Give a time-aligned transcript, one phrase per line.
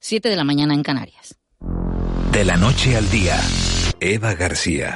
[0.00, 1.36] 7 de la mañana en Canarias.
[2.32, 3.40] De la noche al día,
[4.00, 4.94] Eva García.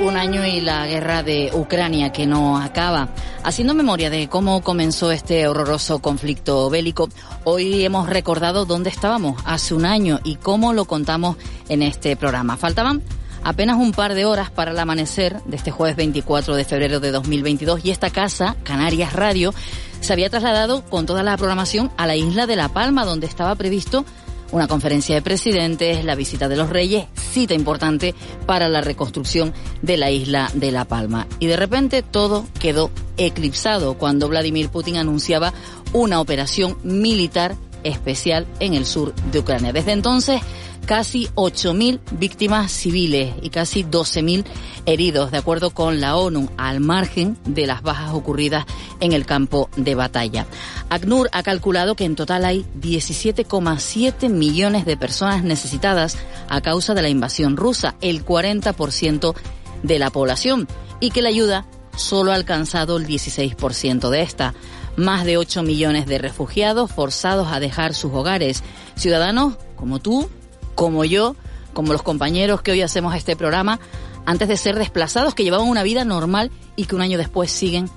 [0.00, 3.10] Un año y la guerra de Ucrania que no acaba.
[3.42, 7.08] Haciendo memoria de cómo comenzó este horroroso conflicto bélico,
[7.44, 11.36] hoy hemos recordado dónde estábamos hace un año y cómo lo contamos
[11.70, 12.58] en este programa.
[12.58, 13.02] Faltaban
[13.42, 17.12] apenas un par de horas para el amanecer de este jueves 24 de febrero de
[17.12, 19.54] 2022 y esta casa, Canarias Radio,
[20.02, 23.54] se había trasladado con toda la programación a la isla de La Palma, donde estaba
[23.54, 24.04] previsto
[24.52, 28.14] una conferencia de presidentes, la visita de los reyes, cita importante
[28.46, 31.26] para la reconstrucción de la isla de La Palma.
[31.38, 35.52] Y de repente todo quedó eclipsado cuando Vladimir Putin anunciaba
[35.92, 39.72] una operación militar especial en el sur de Ucrania.
[39.72, 40.40] Desde entonces,
[40.86, 44.44] casi 8.000 víctimas civiles y casi 12.000
[44.86, 48.64] heridos, de acuerdo con la ONU, al margen de las bajas ocurridas
[49.00, 50.46] en el campo de batalla.
[50.88, 56.16] ACNUR ha calculado que en total hay 17,7 millones de personas necesitadas
[56.48, 59.34] a causa de la invasión rusa, el 40%
[59.82, 60.68] de la población,
[60.98, 64.54] y que la ayuda solo ha alcanzado el 16% de esta.
[64.96, 68.62] Más de 8 millones de refugiados forzados a dejar sus hogares.
[68.96, 70.28] Ciudadanos como tú,
[70.80, 71.36] como yo,
[71.74, 73.80] como los compañeros que hoy hacemos este programa,
[74.24, 77.90] antes de ser desplazados, que llevaban una vida normal y que un año después siguen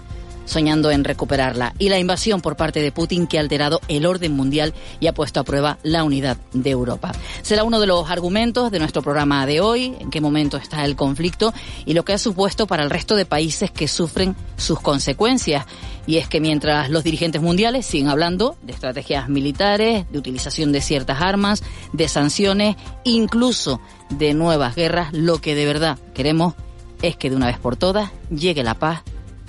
[0.46, 1.74] soñando en recuperarla.
[1.80, 5.14] Y la invasión por parte de Putin que ha alterado el orden mundial y ha
[5.14, 7.12] puesto a prueba la unidad de Europa.
[7.42, 10.96] Será uno de los argumentos de nuestro programa de hoy, en qué momento está el
[10.96, 11.54] conflicto
[11.86, 15.66] y lo que ha supuesto para el resto de países que sufren sus consecuencias.
[16.06, 20.82] Y es que mientras los dirigentes mundiales siguen hablando de estrategias militares, de utilización de
[20.82, 26.56] ciertas armas, de sanciones, incluso de nuevas guerras, lo que de verdad queremos
[27.02, 29.04] es que de una vez por todas llegue la paz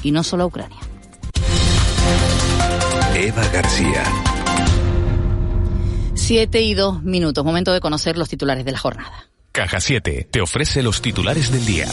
[0.05, 0.79] y no solo a Ucrania.
[3.17, 4.05] Eva García.
[6.15, 9.29] Siete y dos minutos, momento de conocer los titulares de la jornada.
[9.53, 11.87] Caja 7 te ofrece los titulares del día.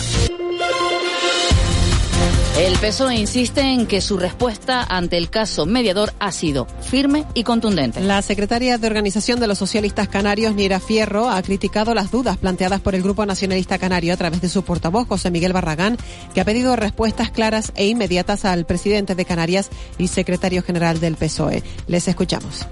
[2.58, 7.44] El PSOE insiste en que su respuesta ante el caso mediador ha sido firme y
[7.44, 8.02] contundente.
[8.02, 12.82] La secretaria de Organización de los Socialistas Canarios, Nira Fierro, ha criticado las dudas planteadas
[12.82, 15.98] por el Grupo Nacionalista Canario a través de su portavoz, José Miguel Barragán,
[16.34, 21.16] que ha pedido respuestas claras e inmediatas al presidente de Canarias y secretario general del
[21.16, 21.64] PSOE.
[21.88, 22.68] Les escuchamos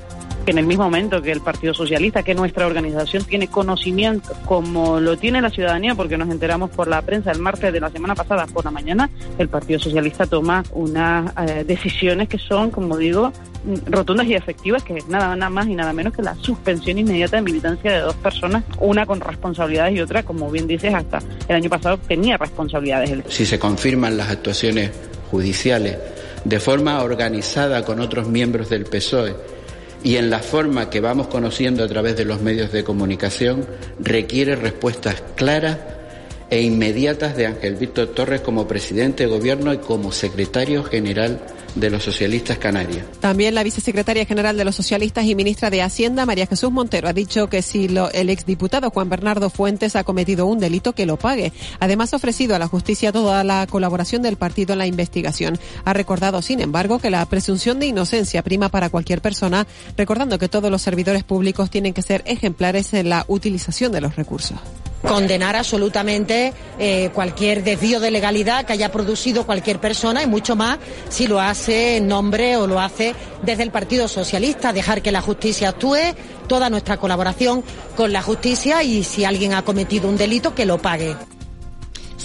[0.49, 5.17] en el mismo momento que el Partido Socialista, que nuestra organización tiene conocimiento, como lo
[5.17, 8.45] tiene la ciudadanía, porque nos enteramos por la prensa el martes de la semana pasada
[8.47, 13.31] por la mañana, el Partido Socialista toma unas eh, decisiones que son, como digo,
[13.87, 17.37] rotundas y efectivas, que es nada, nada más y nada menos que la suspensión inmediata
[17.37, 21.55] de militancia de dos personas, una con responsabilidades y otra, como bien dices, hasta el
[21.55, 23.23] año pasado tenía responsabilidades.
[23.27, 24.91] Si se confirman las actuaciones
[25.29, 25.97] judiciales
[26.43, 29.35] de forma organizada con otros miembros del PSOE,
[30.03, 33.65] y en la forma que vamos conociendo a través de los medios de comunicación
[33.99, 35.77] requiere respuestas claras
[36.49, 41.39] e inmediatas de Ángel Víctor Torres como presidente de gobierno y como secretario general
[41.75, 43.03] de los socialistas canarios.
[43.19, 47.13] También la vicesecretaria general de los socialistas y ministra de Hacienda, María Jesús Montero, ha
[47.13, 51.17] dicho que si lo, el exdiputado Juan Bernardo Fuentes ha cometido un delito, que lo
[51.17, 51.53] pague.
[51.79, 55.59] Además, ha ofrecido a la justicia toda la colaboración del partido en la investigación.
[55.85, 59.67] Ha recordado, sin embargo, que la presunción de inocencia prima para cualquier persona,
[59.97, 64.16] recordando que todos los servidores públicos tienen que ser ejemplares en la utilización de los
[64.16, 64.59] recursos
[65.01, 70.79] condenar absolutamente eh, cualquier desvío de legalidad que haya producido cualquier persona y mucho más
[71.09, 75.21] si lo hace en nombre o lo hace desde el Partido Socialista, dejar que la
[75.21, 75.97] justicia actúe,
[76.47, 77.63] toda nuestra colaboración
[77.95, 81.16] con la justicia y si alguien ha cometido un delito que lo pague.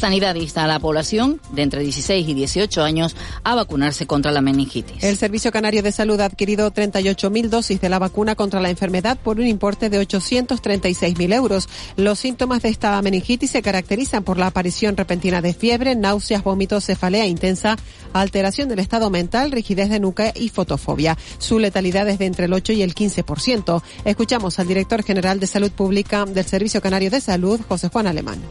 [0.04, 4.42] Sanidad insta a la población de entre 16 y 18 años a vacunarse contra la
[4.42, 5.02] meningitis.
[5.02, 9.16] El Servicio Canario de Salud ha adquirido 38.000 dosis de la vacuna contra la enfermedad
[9.16, 11.70] por un importe de 836.000 euros.
[11.96, 16.84] Los síntomas de esta meningitis se caracterizan por la aparición repentina de fiebre, náuseas, vómitos,
[16.84, 17.78] cefalea intensa,
[18.12, 21.16] alteración del estado mental, rigidez de nuca y fotofobia.
[21.38, 23.82] Su letalidad es de entre el 8 y el 15%.
[24.04, 28.42] Escuchamos al director general de Salud Pública del Servicio Canario de Salud, José Juan Alemán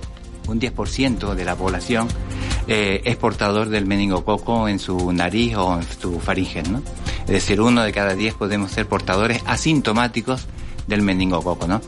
[0.47, 2.07] un 10% de la población
[2.67, 6.81] eh, es portador del meningococo en su nariz o en su faringe, ¿no?
[7.21, 10.45] Es decir, uno de cada diez podemos ser portadores asintomáticos
[10.87, 11.81] del meningococo, ¿no?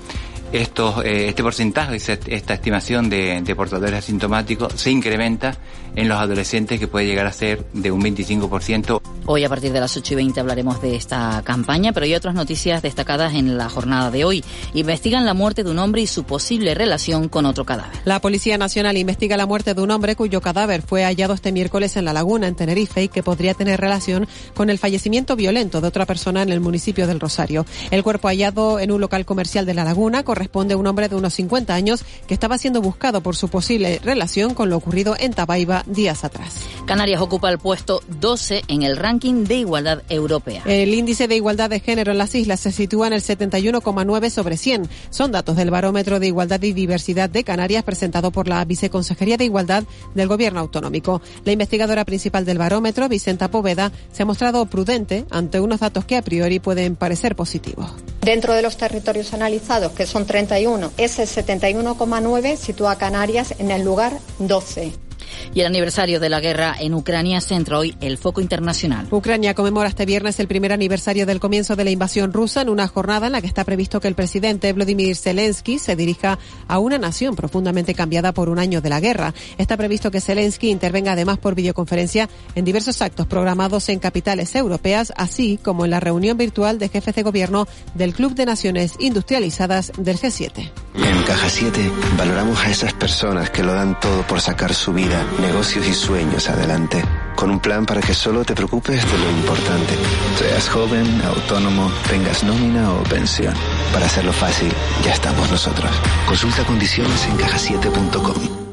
[0.61, 5.57] Estos, eh, este porcentaje, esta estimación de, de portadores asintomáticos se incrementa
[5.95, 9.01] en los adolescentes que puede llegar a ser de un 25%.
[9.27, 12.35] Hoy a partir de las 8 y 20 hablaremos de esta campaña, pero hay otras
[12.35, 14.43] noticias destacadas en la jornada de hoy.
[14.73, 17.97] Investigan la muerte de un hombre y su posible relación con otro cadáver.
[18.05, 21.97] La Policía Nacional investiga la muerte de un hombre cuyo cadáver fue hallado este miércoles
[21.97, 25.87] en La Laguna, en Tenerife, y que podría tener relación con el fallecimiento violento de
[25.87, 27.65] otra persona en el municipio del Rosario.
[27.89, 31.15] El cuerpo hallado en un local comercial de La Laguna corresponde a un hombre de
[31.15, 35.33] unos 50 años que estaba siendo buscado por su posible relación con lo ocurrido en
[35.33, 36.55] Tabaiba días atrás.
[36.85, 40.61] Canarias ocupa el puesto 12 en el ranking de igualdad europea.
[40.65, 44.57] El índice de igualdad de género en las islas se sitúa en el 71,9 sobre
[44.57, 44.87] 100.
[45.09, 49.45] Son datos del Barómetro de Igualdad y Diversidad de Canarias presentado por la Viceconsejería de
[49.45, 49.83] Igualdad
[50.13, 51.21] del Gobierno Autonómico.
[51.43, 56.17] La investigadora principal del barómetro, Vicenta Poveda, se ha mostrado prudente ante unos datos que
[56.17, 57.91] a priori pueden parecer positivos.
[58.21, 63.83] Dentro de los territorios analizados, que son 31, ese 71,9 sitúa a Canarias en el
[63.83, 65.04] lugar 12.
[65.53, 69.07] Y el aniversario de la guerra en Ucrania centra hoy el foco internacional.
[69.11, 72.87] Ucrania conmemora este viernes el primer aniversario del comienzo de la invasión rusa en una
[72.87, 76.37] jornada en la que está previsto que el presidente Vladimir Zelensky se dirija
[76.67, 79.33] a una nación profundamente cambiada por un año de la guerra.
[79.57, 85.13] Está previsto que Zelensky intervenga además por videoconferencia en diversos actos programados en capitales europeas,
[85.15, 89.91] así como en la reunión virtual de jefes de gobierno del Club de Naciones Industrializadas
[89.97, 90.71] del G7.
[90.95, 95.14] En Caja 7 valoramos a esas personas que lo dan todo por sacar su vida
[95.39, 97.03] negocios y sueños adelante,
[97.35, 99.93] con un plan para que solo te preocupes de lo importante.
[100.37, 103.53] Seas joven, autónomo, tengas nómina o pensión.
[103.93, 104.71] Para hacerlo fácil,
[105.03, 105.91] ya estamos nosotros.
[106.27, 108.65] Consulta condiciones en cajasiete.com.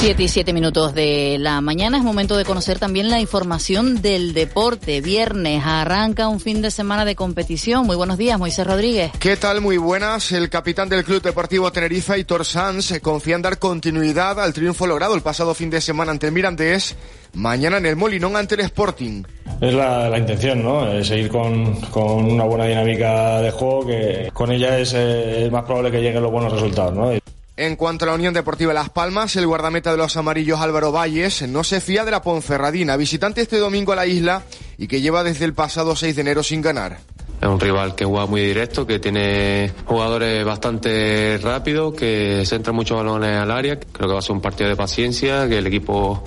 [0.00, 4.32] 7 y 7 minutos de la mañana es momento de conocer también la información del
[4.32, 5.00] deporte.
[5.00, 7.84] Viernes arranca un fin de semana de competición.
[7.84, 9.10] Muy buenos días, Moisés Rodríguez.
[9.18, 9.60] ¿Qué tal?
[9.60, 10.30] Muy buenas.
[10.30, 15.16] El capitán del Club Deportivo Tenerife, Hitor Sanz, confía en dar continuidad al triunfo logrado
[15.16, 16.94] el pasado fin de semana ante el Mirandés.
[17.34, 19.24] Mañana en el Molinón ante el Sporting.
[19.60, 21.02] Es la, intención, ¿no?
[21.02, 21.76] seguir con,
[22.24, 26.22] una buena dinámica de juego, que con ella es, eh, es más probable que lleguen
[26.22, 27.10] los buenos resultados, ¿no?
[27.58, 31.42] En cuanto a la Unión Deportiva Las Palmas, el guardameta de los amarillos Álvaro Valles
[31.48, 34.44] no se fía de la Ponferradina, visitante este domingo a la isla
[34.78, 37.00] y que lleva desde el pasado 6 de enero sin ganar.
[37.42, 42.96] Es un rival que juega muy directo, que tiene jugadores bastante rápidos, que centra muchos
[42.96, 43.80] balones al área.
[43.80, 46.22] Creo que va a ser un partido de paciencia, que el equipo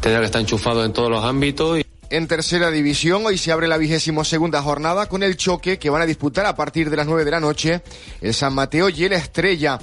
[0.00, 1.80] tendrá que estar enchufado en todos los ámbitos.
[2.10, 6.02] En tercera división, hoy se abre la vigésimo segunda jornada con el choque que van
[6.02, 7.80] a disputar a partir de las 9 de la noche
[8.20, 9.80] el San Mateo y el Estrella.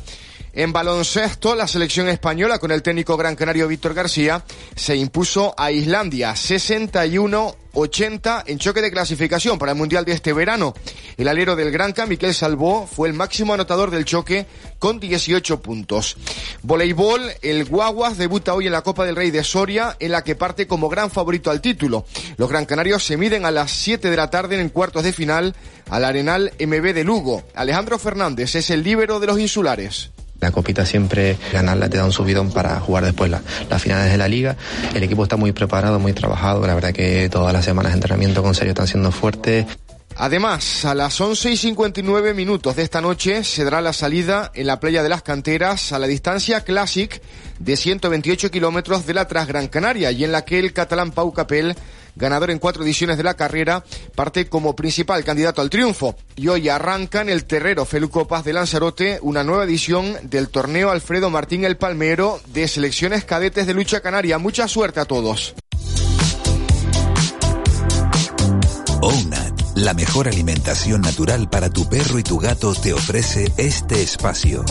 [0.55, 4.45] En baloncesto, la selección española con el técnico gran canario Víctor García
[4.75, 10.75] se impuso a Islandia 61-80 en choque de clasificación para el Mundial de este verano.
[11.17, 14.45] El alero del Granca, Miquel Salvó, fue el máximo anotador del choque
[14.77, 16.17] con 18 puntos.
[16.61, 20.35] Voleibol, el Guaguas debuta hoy en la Copa del Rey de Soria, en la que
[20.35, 22.05] parte como gran favorito al título.
[22.37, 25.55] Los gran canarios se miden a las 7 de la tarde en cuartos de final
[25.89, 27.41] al Arenal MB de Lugo.
[27.55, 30.11] Alejandro Fernández es el líbero de los insulares.
[30.43, 34.27] La copita siempre ganarla te da un subidón para jugar después las finales de la
[34.27, 34.57] liga.
[34.93, 36.67] El equipo está muy preparado, muy trabajado.
[36.67, 39.65] La verdad que todas las semanas de entrenamiento con serio están siendo fuertes.
[40.15, 44.67] Además, a las 11 y 59 minutos de esta noche se dará la salida en
[44.67, 47.21] la playa de las canteras a la distancia Classic
[47.59, 51.75] de 128 kilómetros de la Transgran Canaria y en la que el catalán Pau Capel
[52.15, 53.83] ganador en cuatro ediciones de la carrera,
[54.15, 56.15] parte como principal candidato al triunfo.
[56.35, 60.91] Y hoy arranca en el terrero Feluco Paz de Lanzarote una nueva edición del torneo
[60.91, 64.37] Alfredo Martín el Palmero de selecciones cadetes de lucha canaria.
[64.37, 65.55] Mucha suerte a todos.
[69.01, 74.63] ONAT, la mejor alimentación natural para tu perro y tu gato, te ofrece este espacio.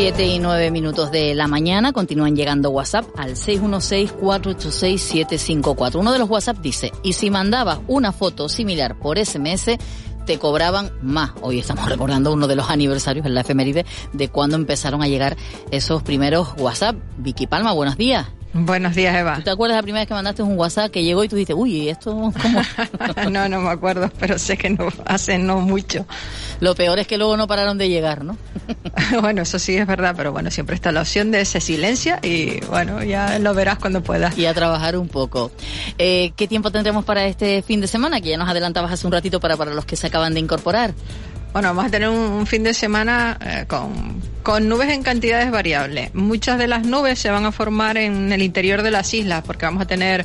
[0.00, 5.96] Siete y nueve minutos de la mañana continúan llegando WhatsApp al 616-486-754.
[5.96, 9.72] Uno de los WhatsApp dice, y si mandabas una foto similar por SMS,
[10.24, 11.32] te cobraban más.
[11.42, 15.36] Hoy estamos recordando uno de los aniversarios en la efeméride de cuando empezaron a llegar
[15.70, 16.96] esos primeros WhatsApp.
[17.18, 18.26] Vicky Palma, buenos días.
[18.52, 19.36] Buenos días, Eva.
[19.36, 21.54] ¿Tú te acuerdas la primera vez que mandaste un WhatsApp que llegó y tú dices,
[21.56, 22.32] uy, ¿esto cómo?
[23.30, 26.04] no, no me acuerdo, pero sé que no hace no mucho.
[26.58, 28.36] Lo peor es que luego no pararon de llegar, ¿no?
[29.20, 32.60] bueno, eso sí es verdad, pero bueno, siempre está la opción de ese silencio y
[32.66, 34.36] bueno, ya lo verás cuando puedas.
[34.36, 35.52] Y a trabajar un poco.
[35.98, 38.20] Eh, ¿Qué tiempo tendremos para este fin de semana?
[38.20, 40.92] Que ya nos adelantabas hace un ratito para, para los que se acaban de incorporar.
[41.52, 46.14] Bueno, vamos a tener un, fin de semana eh, con, con nubes en cantidades variables.
[46.14, 49.66] Muchas de las nubes se van a formar en el interior de las islas porque
[49.66, 50.24] vamos a tener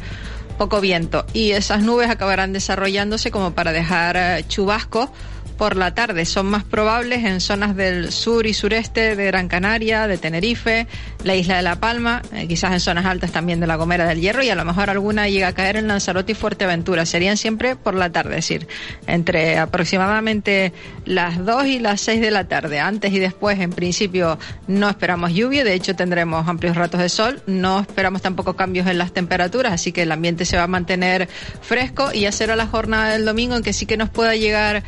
[0.60, 5.10] poco viento y esas nubes acabarán desarrollándose como para dejar eh, chubascos
[5.58, 6.26] por la tarde.
[6.26, 10.88] Son más probables en zonas del sur y sureste de Gran Canaria, de Tenerife,
[11.24, 14.22] la isla de La Palma, eh, quizás en zonas altas también de la Gomera del
[14.22, 17.06] Hierro y a lo mejor alguna llega a caer en Lanzarote y Fuerteventura.
[17.06, 18.68] Serían siempre por la tarde, es decir,
[19.08, 20.74] entre aproximadamente
[21.06, 22.80] las 2 y las 6 de la tarde.
[22.80, 27.42] Antes y después, en principio, no esperamos lluvia, de hecho tendremos amplios ratos de sol,
[27.48, 31.30] no esperamos tampoco cambios en las temperaturas, así que el ambiente se va a mantener
[31.62, 34.84] fresco y ya será la jornada del domingo en que sí que nos pueda llegar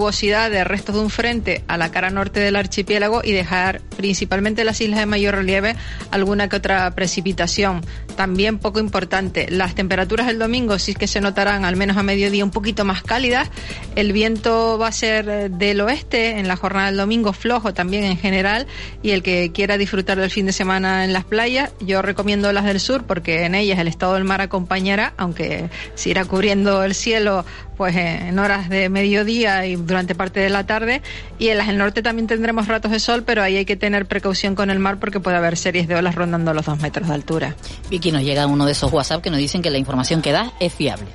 [0.00, 4.80] de restos de un frente a la cara norte del archipiélago y dejar principalmente las
[4.80, 5.76] islas de mayor relieve
[6.10, 7.82] alguna que otra precipitación.
[8.16, 12.44] También poco importante, las temperaturas del domingo sí que se notarán al menos a mediodía
[12.44, 13.50] un poquito más cálidas.
[13.94, 18.16] El viento va a ser del oeste en la jornada del domingo, flojo también en
[18.16, 18.66] general.
[19.02, 22.64] Y el que quiera disfrutar del fin de semana en las playas, yo recomiendo las
[22.64, 26.94] del sur porque en ellas el estado del mar acompañará, aunque se irá cubriendo el
[26.94, 27.44] cielo
[27.80, 31.02] pues en horas de mediodía y durante parte de la tarde.
[31.38, 34.06] Y en las del norte también tendremos ratos de sol, pero ahí hay que tener
[34.06, 37.14] precaución con el mar porque puede haber series de olas rondando los dos metros de
[37.14, 37.56] altura.
[37.90, 40.52] Vicky, nos llega uno de esos WhatsApp que nos dicen que la información que da
[40.60, 41.06] es fiable.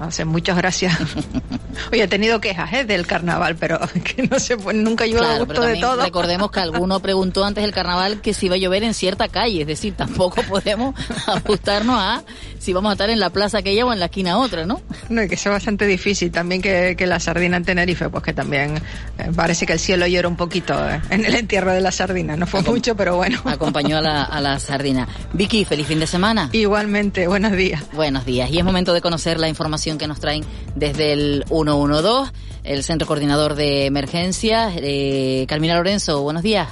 [0.00, 0.96] Hace muchas gracias.
[1.92, 2.84] Oye, he tenido quejas ¿eh?
[2.84, 6.02] del carnaval, pero que no se pues, nunca llueve a gusto de todo.
[6.02, 9.62] Recordemos que alguno preguntó antes del carnaval que si iba a llover en cierta calle,
[9.62, 10.94] es decir, tampoco podemos
[11.26, 12.22] ajustarnos a
[12.58, 14.80] si vamos a estar en la plaza aquella o en la esquina otra, ¿no?
[15.08, 18.74] No, y que sea bastante difícil también que, la sardina en Tenerife, pues que también
[19.18, 22.36] eh, parece que el cielo llora un poquito eh, en el entierro de la sardina.
[22.36, 23.40] No fue mucho, pero bueno.
[23.44, 25.06] Acompañó a la, a la sardina.
[25.32, 26.48] Vicky, feliz fin de semana.
[26.50, 27.84] Igualmente, buenos días.
[27.92, 28.50] Buenos días.
[28.50, 32.32] Y es momento de conocer la información que nos traen desde el 112,
[32.64, 34.74] el Centro Coordinador de Emergencias.
[34.78, 36.68] Eh, Carmina Lorenzo, buenos días.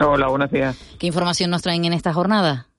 [0.00, 0.76] Hola, buenos días.
[0.98, 2.71] ¿Qué información nos traen en esta jornada?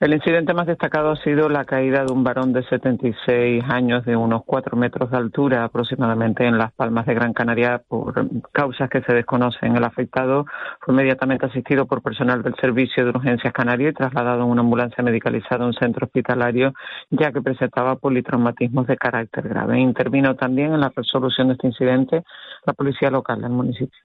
[0.00, 4.16] El incidente más destacado ha sido la caída de un varón de 76 años de
[4.16, 9.02] unos 4 metros de altura aproximadamente en Las Palmas de Gran Canaria por causas que
[9.02, 9.76] se desconocen.
[9.76, 10.46] El afectado
[10.80, 15.04] fue inmediatamente asistido por personal del Servicio de Urgencias Canaria y trasladado en una ambulancia
[15.04, 16.72] medicalizada a un centro hospitalario
[17.10, 19.80] ya que presentaba politraumatismos de carácter grave.
[19.80, 22.24] Intervino también en la resolución de este incidente
[22.64, 24.00] la policía local del municipio.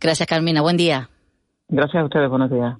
[0.00, 0.62] Gracias, Carmina.
[0.62, 1.08] Buen día.
[1.68, 2.28] Gracias a ustedes.
[2.28, 2.74] Buenos días.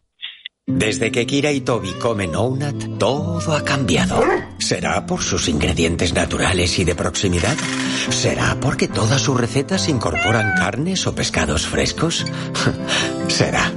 [0.67, 4.23] Desde que Kira y Toby comen Ounat, todo ha cambiado.
[4.59, 7.57] ¿Será por sus ingredientes naturales y de proximidad?
[8.11, 12.25] ¿Será porque todas sus recetas incorporan carnes o pescados frescos?
[13.27, 13.73] Será.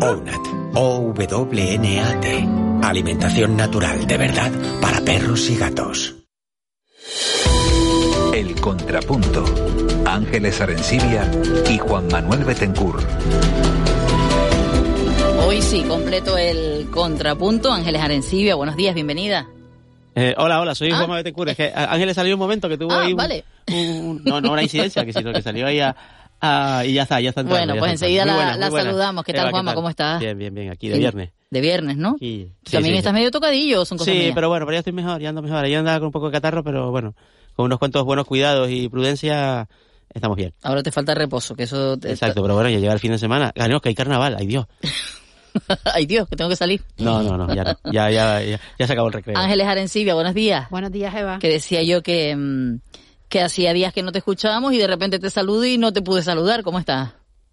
[0.00, 0.40] Ounat.
[0.74, 2.48] O-W-N-A-T.
[2.82, 6.14] Alimentación natural de verdad para perros y gatos.
[8.32, 9.44] El Contrapunto.
[10.06, 11.30] Ángeles Arencibia
[11.68, 13.02] y Juan Manuel Betencur.
[15.52, 17.70] Hoy sí, completo el contrapunto.
[17.70, 19.46] Ángeles Arencibia, buenos días, bienvenida.
[20.14, 21.50] Eh, hola, hola, soy Juan Manuel Betencur.
[21.50, 23.44] Es que Ángeles salió un momento que tuvo ah, ahí vale.
[24.24, 25.94] no, no una incidencia, que sino que salió ahí a,
[26.86, 27.42] y ya está, ya está.
[27.42, 29.24] Entrando, bueno, pues enseguida la, saludamos.
[29.24, 29.74] ¿Qué tal, Juanma?
[29.74, 30.20] ¿Cómo estás?
[30.20, 31.32] Bien, bien, bien, aquí de viernes.
[31.50, 32.16] De viernes, ¿no?
[32.18, 34.32] Sí, También estás medio tocadillo, son cosas Sí, mías?
[34.34, 35.66] pero bueno, pero ya estoy mejor, ya ando mejor.
[35.66, 37.14] Ya andaba con un poco de catarro, pero bueno,
[37.54, 39.68] con unos cuantos buenos cuidados y prudencia
[40.14, 40.54] estamos bien.
[40.62, 41.98] Ahora te falta reposo, que eso...
[41.98, 43.52] Te Exacto, pero bueno, ya llega el fin de semana.
[43.54, 44.64] Ganemos que hay carnaval, ay Dios.
[45.94, 46.82] ay Dios, que tengo que salir.
[46.98, 49.36] No, no, no, ya, ya, ya, ya, se acabó el recreo.
[49.36, 50.68] Ángeles Arencibia, buenos días.
[50.70, 51.38] Buenos días, Eva.
[51.38, 52.34] Que decía yo que...
[52.36, 52.80] Mm,
[53.32, 56.02] que hacía días que no te escuchábamos y de repente te saludo y no te
[56.02, 56.62] pude saludar.
[56.62, 57.12] ¿Cómo estás?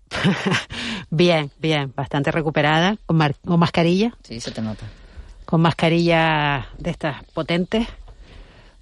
[1.10, 3.18] bien, bien, bastante recuperada, con,
[3.58, 4.14] mascarilla.
[4.22, 4.86] Sí, se te nota.
[5.46, 7.88] Con mascarilla de estas potentes,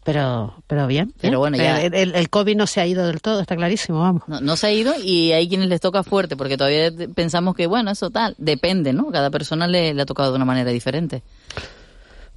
[0.08, 1.14] pero pero bien.
[1.20, 1.82] Pero bueno, ya...
[1.82, 4.24] El, COVID no se ha ido del todo, está clarísimo, vamos.
[4.26, 7.92] No, se ha ido y hay quienes les toca fuerte, porque todavía pensamos que, bueno,
[7.92, 9.12] eso tal, depende, ¿no?
[9.12, 11.24] Cada persona le, le ha tocado de una manera diferente.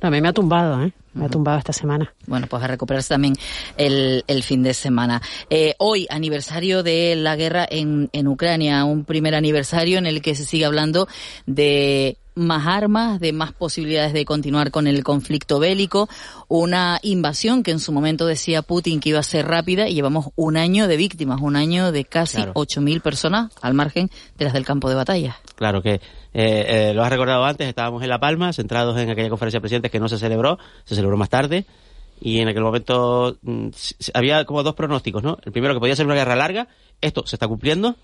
[0.02, 0.92] No, a mí me ha tumbado, ¿eh?
[1.12, 2.12] Me ha tumbado esta semana.
[2.26, 3.34] Bueno, pues a recuperarse también
[3.76, 5.20] el, el fin de semana.
[5.48, 10.34] Eh, hoy, aniversario de la guerra en, en Ucrania, un primer aniversario en el que
[10.34, 11.08] se sigue hablando
[11.46, 16.08] de más armas, de más posibilidades de continuar con el conflicto bélico,
[16.48, 20.28] una invasión que en su momento decía Putin que iba a ser rápida y llevamos
[20.36, 24.54] un año de víctimas, un año de casi ocho 8.000 personas al margen de las
[24.54, 25.36] del campo de batalla.
[25.56, 26.00] Claro que eh,
[26.32, 29.90] eh, lo has recordado antes, estábamos en La Palma, centrados en aquella conferencia de presidentes
[29.90, 31.64] que no se celebró, se celebró más tarde,
[32.20, 33.68] y en aquel momento mm,
[34.14, 35.38] había como dos pronósticos, ¿no?
[35.44, 36.68] El primero que podía ser una guerra larga,
[37.00, 37.96] esto se está cumpliendo.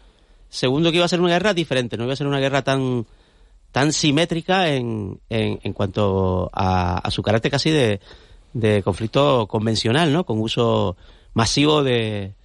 [0.49, 3.07] Segundo que iba a ser una guerra diferente, no iba a ser una guerra tan
[3.73, 8.01] tan simétrica en, en, cuanto a, su carácter casi de,
[8.55, 10.25] de, conflicto convencional, ¿no?
[10.25, 10.97] Con uso
[11.35, 12.37] masivo de,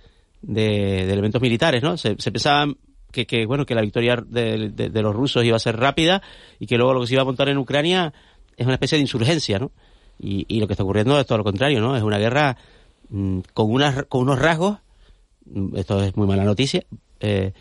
[0.42, 1.96] de, elementos militares, ¿no?
[1.96, 2.74] Se, se pensaba
[3.14, 6.22] que, que, bueno, que la victoria de, de, los rusos iba a ser rápida
[6.60, 8.14] y que luego lo que se iba a montar en Ucrania
[8.58, 9.72] es una especie de insurgencia, ¿no?
[10.22, 11.98] Y, y lo que está ocurriendo es todo lo contrario, ¿no?
[11.98, 12.56] Es una guerra
[13.10, 14.78] mm, con, unas, con unos rasgos,
[15.46, 16.84] mm, esto es muy mala noticia,
[17.20, 17.54] eh,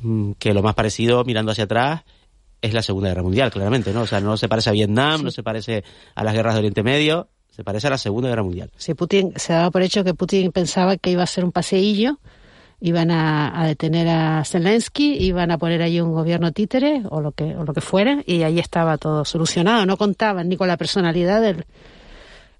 [0.00, 2.04] mm, que lo más parecido mirando hacia atrás
[2.62, 4.02] es la Segunda Guerra Mundial, claramente, ¿no?
[4.02, 5.84] O sea, no se parece a Vietnam, no se parece
[6.14, 8.70] a las guerras de Oriente Medio, se parece a la Segunda Guerra Mundial.
[8.76, 12.18] Sí, Putin se daba por hecho que Putin pensaba que iba a ser un paseillo,
[12.80, 17.56] iban a, detener a Zelensky, iban a poner ahí un gobierno títere o lo que
[17.56, 19.86] o lo que fuera y ahí estaba todo solucionado.
[19.86, 21.64] No contaban ni con la personalidad del,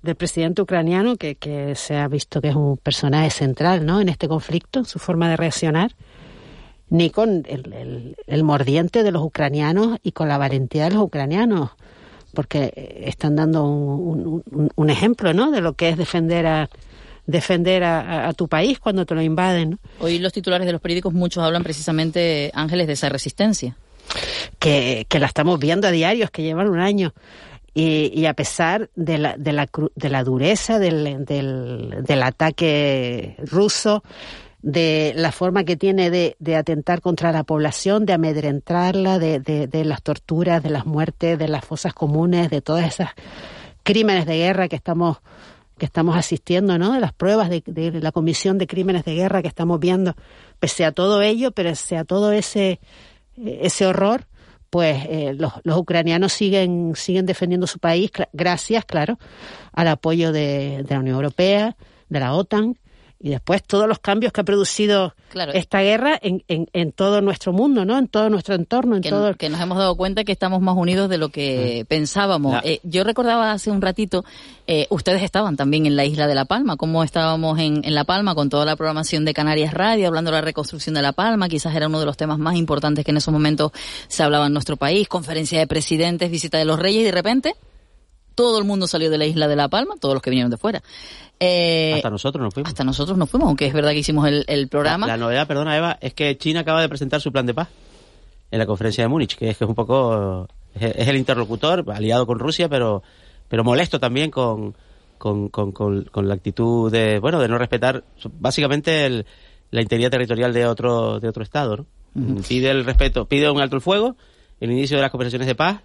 [0.06, 4.00] del presidente ucraniano que, que se ha visto que es un personaje central, ¿no?
[4.00, 5.92] En este conflicto, su forma de reaccionar
[6.88, 11.70] ni con el, el, mordiente de los ucranianos y con la valentía de los ucranianos,
[12.32, 14.42] porque están dando un,
[14.74, 15.50] un, ejemplo ¿no?
[15.50, 16.70] de lo que es defender a
[17.26, 19.80] defender a, tu país cuando te lo invaden.
[19.98, 23.76] Hoy los titulares de los periódicos muchos hablan precisamente, Ángeles, de esa resistencia.
[24.60, 27.12] Que, que la estamos viendo a diarios, que llevan un año.
[27.78, 34.02] Y, y, a pesar de la, de la, de la dureza del, del, ataque ruso,
[34.62, 39.66] de la forma que tiene de, de, atentar contra la población, de amedrentarla, de, de,
[39.66, 43.10] de, las torturas, de las muertes, de las fosas comunes, de todas esas
[43.82, 45.18] crímenes de guerra que estamos
[45.76, 46.94] que estamos asistiendo, ¿no?
[46.94, 50.14] De las pruebas de, la comisión de crímenes de guerra que estamos viendo,
[50.58, 52.80] pese a todo ello, pese a todo ese
[53.36, 54.26] ese horror,
[54.70, 59.18] pues eh, los, los, ucranianos siguen siguen defendiendo su país gracias, claro,
[59.72, 61.76] al apoyo de, de la Unión Europea,
[62.08, 62.76] de la OTAN
[63.18, 65.14] y después todos los cambios que ha producido
[65.54, 67.98] esta guerra en, en, todo nuestro mundo, ¿no?
[67.98, 69.34] En todo nuestro entorno, en que, todo.
[69.34, 71.86] Que nos hemos dado cuenta que estamos más unidos de lo que mm.
[71.86, 72.60] pensábamos.
[72.64, 74.24] Eh, yo recordaba hace un ratito,
[74.66, 78.04] eh, ustedes estaban también en la isla de La Palma, cómo estábamos en, en La
[78.04, 81.48] Palma con toda la programación de Canarias Radio, hablando de la reconstrucción de La Palma,
[81.48, 83.72] quizás era uno de los temas más importantes que en esos momentos
[84.08, 87.54] se hablaba en nuestro país, conferencia de presidentes, visita de los reyes y de repente
[88.36, 90.58] todo el mundo salió de la isla de La Palma, todos los que vinieron de
[90.58, 90.82] fuera.
[91.40, 92.68] Eh, hasta nosotros nos fuimos.
[92.68, 95.06] Hasta nosotros nos fuimos, aunque es verdad que hicimos el, programa.
[95.06, 97.68] La, novedad, perdona Eva, es que China acaba de presentar su plan de paz
[98.50, 102.26] en la conferencia de Múnich, que es que es un poco es, el interlocutor aliado
[102.26, 103.02] con Rusia, pero
[103.48, 104.76] pero molesto también con
[105.18, 108.04] con, con, con, la actitud de bueno de no respetar
[108.38, 109.24] básicamente
[109.70, 111.86] la integridad territorial de otro de otro estado, ¿no?
[112.48, 114.16] Pide el respeto, pide un alto el fuego,
[114.60, 115.80] el inicio de las conversaciones de paz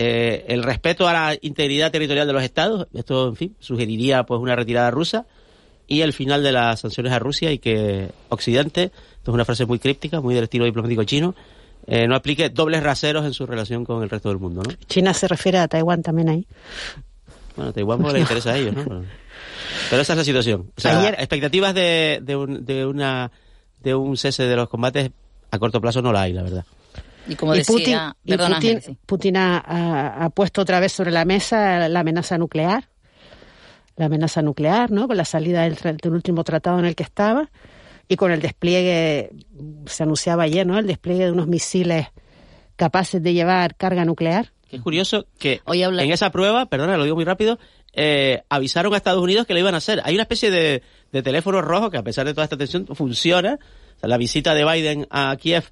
[0.00, 4.40] eh, el respeto a la integridad territorial de los estados, esto, en fin, sugeriría pues
[4.40, 5.26] una retirada rusa
[5.88, 9.66] y el final de las sanciones a Rusia y que Occidente, esto es una frase
[9.66, 11.34] muy críptica, muy del estilo diplomático chino,
[11.88, 14.72] eh, no aplique dobles raseros en su relación con el resto del mundo, ¿no?
[14.86, 16.46] China se refiere a Taiwán también ahí.
[17.56, 19.02] Bueno, Taiwán pues le interesa a ellos, ¿no?
[19.90, 20.70] Pero esa es la situación.
[20.76, 23.32] O sea, expectativas de, de, un, de, una,
[23.82, 25.10] de un cese de los combates
[25.50, 26.64] a corto plazo no la hay, la verdad.
[27.28, 28.16] Y como decía,
[29.06, 32.88] Putin, ha, puesto otra vez sobre la mesa la amenaza nuclear,
[33.96, 35.06] la amenaza nuclear, ¿no?
[35.06, 35.76] Con la salida del,
[36.12, 37.50] último tratado en el que estaba
[38.08, 39.30] y con el despliegue,
[39.86, 40.78] se anunciaba ayer, ¿no?
[40.78, 42.06] El despliegue de unos misiles
[42.76, 44.52] capaces de llevar carga nuclear.
[44.70, 47.58] es curioso que Hoy en esa prueba, perdona, lo digo muy rápido,
[47.92, 50.00] eh, avisaron a Estados Unidos que lo iban a hacer.
[50.04, 53.58] Hay una especie de, de teléfono rojo que a pesar de toda esta tensión funciona.
[54.00, 55.64] la visita de Biden a Kiev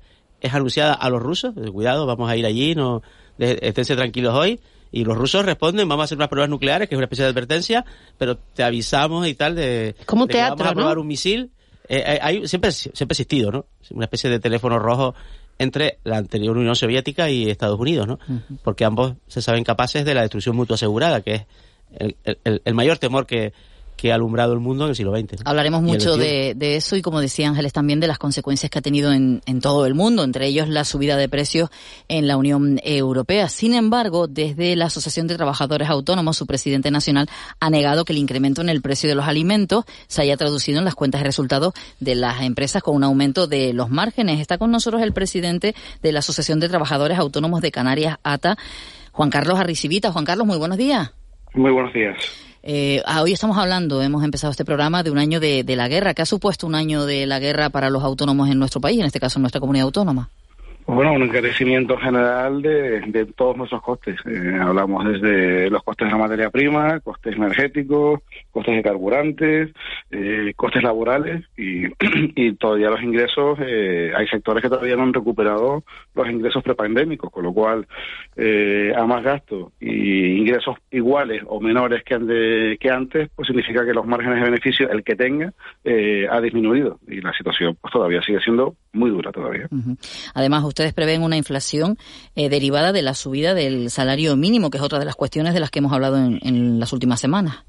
[0.47, 3.03] es anunciada a los rusos, eh, cuidado, vamos a ir allí, no
[3.39, 4.61] esténse tranquilos hoy.
[4.93, 7.31] Y los rusos responden, vamos a hacer unas pruebas nucleares, que es una especie de
[7.31, 7.85] advertencia,
[8.17, 11.51] pero te avisamos y tal de, Como que vamos a probar un misil.
[11.89, 13.67] Eh, eh, hay, siempre, siempre ha existido, ¿no?
[13.91, 15.15] Una especie de teléfono rojo
[15.59, 18.19] entre la anterior Unión Soviética y Estados Unidos, ¿no?
[18.63, 21.47] Porque ambos se saben capaces de la destrucción mutua asegurada, que es
[22.45, 23.53] el, el mayor temor que,
[23.97, 25.43] que ha alumbrado el mundo en el siglo XX.
[25.45, 29.13] Hablaremos mucho de, eso y, como decía Ángeles, también de las consecuencias que ha tenido
[29.13, 31.71] en, todo el mundo, entre ellos la subida de precios
[32.09, 33.49] en la Unión Europea.
[33.49, 37.29] Sin embargo, desde la Asociación de Trabajadores Autónomos, su presidente nacional
[37.59, 40.85] ha negado que el incremento en el precio de los alimentos se haya traducido en
[40.85, 44.41] las cuentas de resultados de las empresas con un aumento de los márgenes.
[44.41, 48.59] Está con nosotros el presidente de la Asociación de Trabajadores Autónomos de Canarias, ATA,
[49.13, 50.13] Juan Carlos Arricivita.
[50.13, 51.13] Juan Carlos, muy buenos días.
[51.55, 52.46] Muy buenos días.
[52.69, 56.15] Eh, ah, hoy estamos hablando, hemos empezado este programa de un año de, la guerra.
[56.15, 59.07] ¿Qué ha supuesto un año de la guerra para los autónomos en nuestro país, en
[59.07, 60.31] este caso en nuestra comunidad autónoma?
[60.85, 64.17] Bueno, un encarecimiento general de, de todos nuestros costes.
[64.27, 68.23] Eh, hablamos desde los costes de la materia prima, costes energéticos,
[68.57, 69.71] costes de carburantes,
[70.11, 75.85] eh, costes laborales y, todavía los ingresos, eh, hay sectores que todavía no han recuperado
[76.15, 77.87] los ingresos prepandémicos, con lo cual
[78.35, 83.85] eh, a más gastos y ingresos iguales o menores que, ande, que antes, pues significa
[83.85, 85.53] que los márgenes de beneficio, el que tenga,
[85.85, 89.69] eh, ha disminuido y la situación pues todavía sigue siendo muy dura todavía.
[90.33, 91.99] Además, ustedes prevén una inflación
[92.35, 95.61] eh, derivada de la subida del salario mínimo, que es otra de las cuestiones de
[95.61, 97.67] las que hemos hablado en, en las últimas semanas.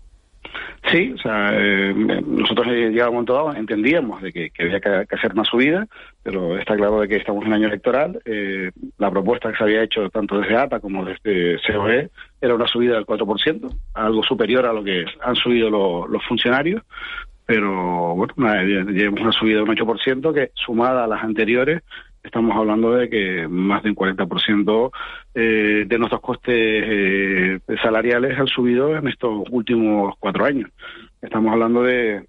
[0.86, 1.94] Sí, o sea, eh,
[2.26, 5.86] nosotros llegado a un momento dado entendíamos de que, que había que, hacer una subida,
[6.24, 8.22] pero está claro de que estamos en año electoral.
[8.24, 12.10] Eh, la propuesta que se había hecho tanto desde ATA como desde COE
[12.40, 16.84] era una subida del 4%, algo superior a lo que han subido lo, los funcionarios,
[17.46, 18.34] pero bueno,
[18.92, 21.82] llevamos una subida de un 8% que sumada a las anteriores
[22.24, 24.92] estamos hablando de que más de un 40%
[25.34, 30.70] eh, de nuestros costes eh, salariales han subido en estos últimos cuatro años.
[31.22, 32.28] Estamos hablando de,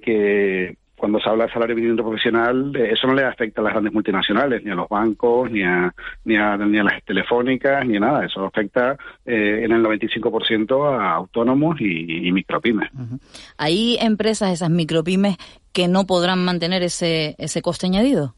[0.00, 3.92] que cuando se habla de salario mínimo profesional, eso no le afecta a las grandes
[3.92, 5.92] multinacionales, ni a los bancos, ni a,
[6.24, 8.26] ni a, ni a las telefónicas, ni a nada.
[8.26, 12.90] Eso afecta eh, en el 95% a autónomos y, y micropymes.
[12.92, 13.18] Uh.
[13.56, 15.36] ¿Hay empresas, esas micropymes,
[15.72, 18.34] que no podrán mantener ese, ese coste añadido?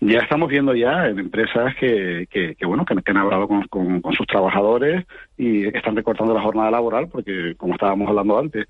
[0.00, 3.66] Ya estamos viendo ya en empresas que, que, que bueno, que, que, han hablado con,
[3.68, 5.04] con, con, sus trabajadores
[5.36, 8.66] y están recortando la jornada laboral porque, como estábamos hablando antes,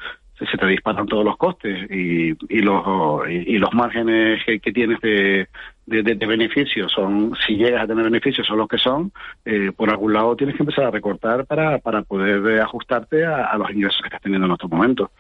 [0.47, 5.49] se te disparan todos los costes y, y los y, los márgenes que, tienes de,
[5.87, 9.13] de, beneficios son, si llegas a tener beneficios, son los que son,
[9.45, 13.59] eh, por algún lado tienes que empezar a recortar para, para poder ajustarte a, a
[13.59, 15.11] los ingresos que estás teniendo en estos momentos.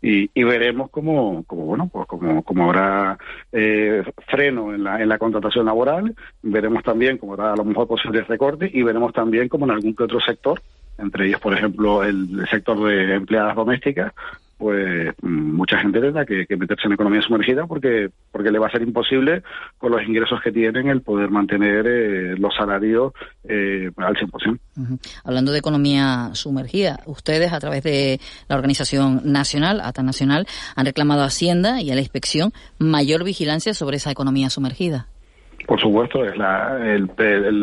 [0.00, 3.18] Y, y veremos cómo, cómo, bueno, pues como, como habrá
[3.52, 7.88] eh, freno en la, en la contratación laboral, veremos también cómo habrá a lo mejor
[7.88, 10.60] posibles recortes y veremos también como en algún que otro sector,
[10.96, 14.12] entre ellos, por ejemplo, el sector de empleadas domésticas,
[14.60, 18.70] pues mucha gente tendrá que, que, meterse en economía sumergida porque porque le va a
[18.70, 19.42] ser imposible
[19.78, 24.28] con los ingresos que tienen el poder mantener eh, los salarios eh, al 100%.
[24.76, 24.98] Uh -huh.
[25.24, 30.46] Hablando de economía sumergida, ustedes a través de la organización nacional, ATA Nacional,
[30.76, 35.06] han reclamado a Hacienda y a la inspección mayor vigilancia sobre esa economía sumergida.
[35.66, 37.08] Por supuesto, es la, el,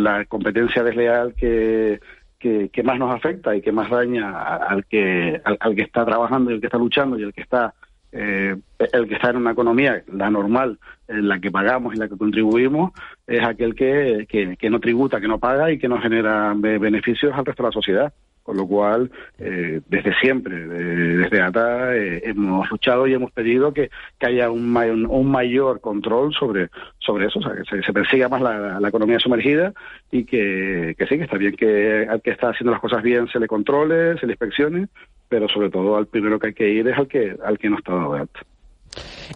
[0.03, 1.99] la competencia desleal que
[2.39, 6.05] que, que, más nos afecta y que más daña al que al, al, que está
[6.05, 7.73] trabajando y el que está luchando y el que está
[8.11, 12.07] eh, el que está en una economía la normal en la que pagamos y la
[12.07, 12.91] que contribuimos
[13.25, 17.45] es aquel que, que, no tributa que no paga y que no genera beneficios al
[17.45, 18.13] resto de la sociedad.
[18.43, 23.89] Con lo cual, eh, desde siempre, desde ATA, eh, hemos luchado y hemos pedido que,
[24.17, 27.91] que haya un, may un, mayor control sobre, sobre eso, o sea, que se, se
[27.91, 29.73] persiga más la, la, economía sumergida
[30.11, 33.27] y que, que sí, que está bien que al que está haciendo las cosas bien
[33.27, 34.87] se le controle, se le inspeccione,
[35.29, 37.77] pero sobre todo al primero que hay que ir es al que, al que no
[37.77, 38.39] está dado de alta.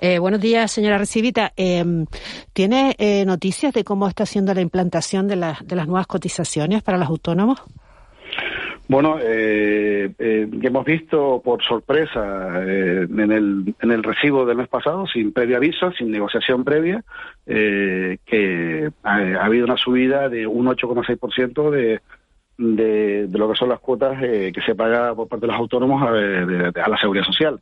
[0.02, 1.52] Eh, buenos días, señora Recibita.
[1.56, 1.84] Eh,
[2.54, 6.82] ¿Tiene eh, noticias de cómo está siendo la implantación de, la, de las nuevas cotizaciones
[6.82, 7.62] para los autónomos?
[8.92, 14.68] Bueno, eh, eh, hemos visto por sorpresa eh, en, el, en el recibo del mes
[14.68, 17.02] pasado, sin previo aviso, sin negociación previa,
[17.46, 22.02] eh, que ha, ha, habido una subida de un 8,6% de,
[22.62, 25.60] de, de lo que son las cuotas eh, que se paga por parte de los
[25.60, 27.60] autónomos a, de, a la seguridad social.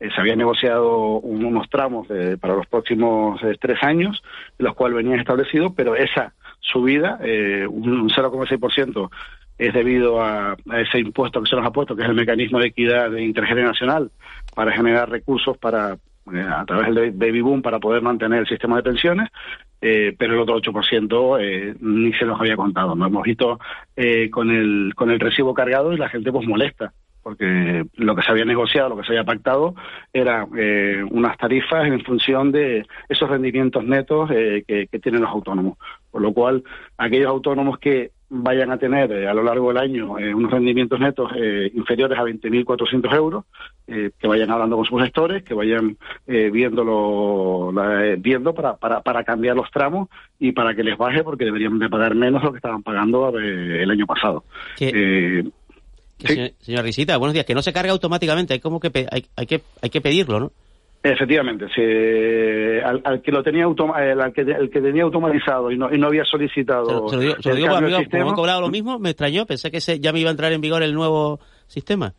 [0.00, 2.06] Eh, se habían negociado unos tramos
[2.40, 4.22] para los próximos tres años,
[4.58, 9.10] los cuales venían establecidos, pero esa subida, un 0,6%,
[9.58, 12.60] es debido a, a, ese impuesto que se nos ha puesto, que es el mecanismo
[12.60, 14.10] de equidad intergeneracional
[14.54, 15.98] para generar recursos para eh,
[16.36, 19.28] a través del baby boom para poder mantener el sistema de pensiones,
[19.80, 22.94] eh, pero el otro 8% eh, ni se nos había contado.
[22.94, 23.58] Nos hemos visto
[23.96, 26.92] eh, con, el, con el recibo cargado y la gente pues molesta
[27.28, 29.74] porque lo que se había negociado, lo que se había pactado,
[30.14, 35.76] era eh, unas tarifas en función de esos rendimientos netos eh, que, tienen los autónomos.
[36.18, 36.64] Por lo cual,
[36.96, 40.98] aquellos autónomos que vayan a tener eh, a lo largo del año eh, unos rendimientos
[40.98, 43.44] netos eh, inferiores a 20.400 euros,
[43.86, 49.54] que vayan hablando con sus gestores, que vayan viéndolo, la, viendo para, para, para cambiar
[49.54, 50.08] los tramos
[50.40, 53.88] y para que les baje, porque deberían de pagar menos lo que estaban pagando el
[53.88, 54.42] año pasado.
[54.74, 54.90] ¿Sí?
[56.58, 57.46] Señor, Risita, buenos días.
[57.46, 60.52] Que no se carga automáticamente, hay como que hay, hay que hay que pedirlo, ¿no?
[61.02, 61.80] Efectivamente, si,
[62.84, 65.94] al, al, que lo tenía automa, el, al que, el que tenía automatizado y no,
[65.94, 66.86] y no había solicitado.
[66.86, 69.10] Se lo, se lo digo, se lo digo amigo, como han cobrado lo mismo, me
[69.10, 72.14] extrañó, pensé que se, ya me iba a entrar en vigor el nuevo sistema.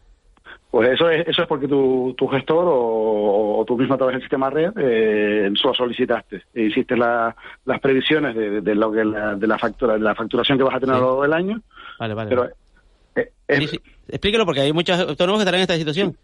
[0.72, 4.14] Pues eso es, eso es porque tu, tu gestor o, o tú mismo a través
[4.14, 6.44] del sistema red eh, lo solicitaste.
[6.54, 10.14] E hiciste la- las previsiones de, de lo que la, de la factura, de la
[10.16, 11.62] facturación que vas a tener a lo largo del año.
[12.00, 12.30] Vale, vale.
[12.30, 12.46] Pero
[13.16, 13.80] eh, es- Sí, sí.
[14.10, 16.16] Explíquelo porque hay muchos autónomos que estarán en esta situación.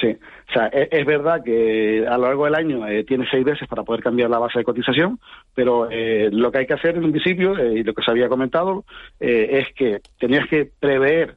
[0.00, 0.06] Sí,
[0.48, 3.66] o sea, es, es verdad que a lo largo del año eh, tiene seis veces
[3.66, 5.18] para poder cambiar la base de cotización,
[5.54, 8.10] pero eh, lo que hay que hacer en un principio, eh, y lo que se
[8.12, 8.84] había comentado,
[9.18, 11.36] eh, es que tenías que prever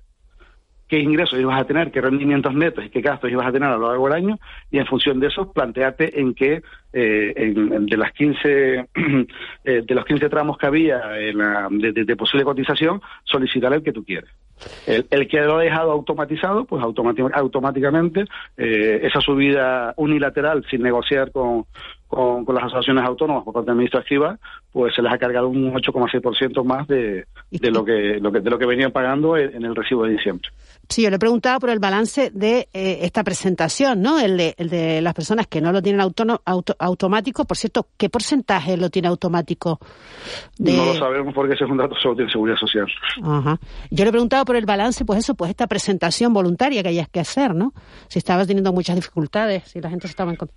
[0.88, 3.78] qué ingresos ibas a tener, qué rendimientos netos y qué gastos ibas a tener a
[3.78, 4.38] lo largo del año,
[4.70, 6.62] y en función de eso plantearte en qué
[6.94, 8.86] eh, en- en de las 15
[9.64, 13.94] eh, de los 15 tramos que había en la- de posible cotización, solicitar el que
[13.94, 14.30] tú quieres.
[14.86, 18.26] El, el que lo ha dejado automatizado, pues automáticamente
[18.58, 21.66] eh, esa subida unilateral sin negociar con,
[22.12, 24.38] con, con las asociaciones autónomas por parte Escriba,
[24.72, 28.50] pues se les ha cargado un 8,6% más de, de lo que, lo que de
[28.50, 30.50] lo que venían pagando en, el recibo de diciembre.
[30.90, 34.20] Sí, yo le preguntaba por el balance de eh, esta presentación, ¿no?
[34.20, 37.46] El de, el de las personas que no lo tienen autóno- auto- automático.
[37.46, 39.80] Por cierto, ¿qué porcentaje lo tiene automático?
[40.58, 40.76] De...
[40.76, 42.88] No lo sabemos porque ese es un dato solo de seguridad social.
[43.24, 43.58] Ajá.
[43.90, 47.22] Yo le preguntaba por el balance, pues eso, pues esta presentación voluntaria que hayas que
[47.22, 47.74] hacer, ¿no?
[48.10, 50.50] Si estabas teniendo muchas dificultades, si la gente se estaba encon-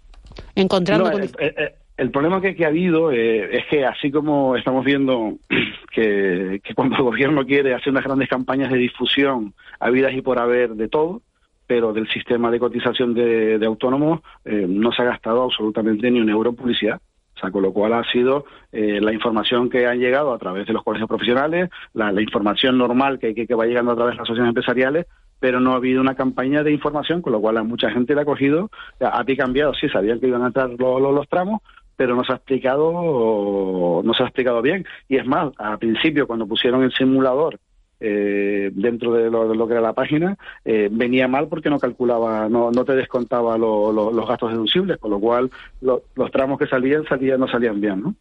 [0.55, 1.23] encontrando No, con...
[1.23, 5.35] el, el- el problema que, que ha habido eh, es que así como estamos viendo
[5.93, 10.41] que, que cuando el gobierno quiere hacer unas grandes campañas de difusión habidas y por
[10.41, 11.23] haber de todo,
[11.69, 16.21] pero del sistema de cotización de, de autónomos eh, no se ha gastado absolutamente ni
[16.21, 17.01] un euro en publicidad.
[17.37, 20.67] O sea, con lo cual ha sido eh, la información que han llegado a través
[20.67, 24.13] de los colegios profesionales, la, la información normal que, que, que va llegando a través
[24.13, 25.07] de las asociaciones empresariales,
[25.41, 28.23] pero no ha habido una campaña de información, con lo cual a mucha gente le
[28.23, 28.71] ha cogido
[29.01, 29.75] a pie cambiado.
[29.75, 31.61] Sí, sabían que iban a entrar los, los, los tramos,
[31.97, 34.87] pero no se ha explicado no se ha explicado bien.
[35.09, 37.59] Y es más, al principio cuando pusieron el simulador
[38.07, 41.79] eh, dentro de lo, de lo que era la página, eh, venía mal porque no
[41.79, 46.31] calculaba, no, no te descontaba lo- lo- los gastos deducibles, con lo cual lo- los
[46.31, 48.15] tramos que salían, salían no salían bien, ¿no?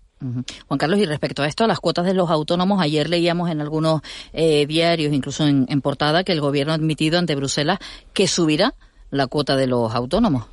[0.67, 3.59] Juan Carlos, y respecto a esto, a las cuotas de los autónomos, ayer leíamos en
[3.59, 7.79] algunos eh, diarios, incluso en, en portada, que el gobierno ha admitido ante Bruselas
[8.13, 8.73] que subirá
[9.11, 10.45] la cuota de los autónomos.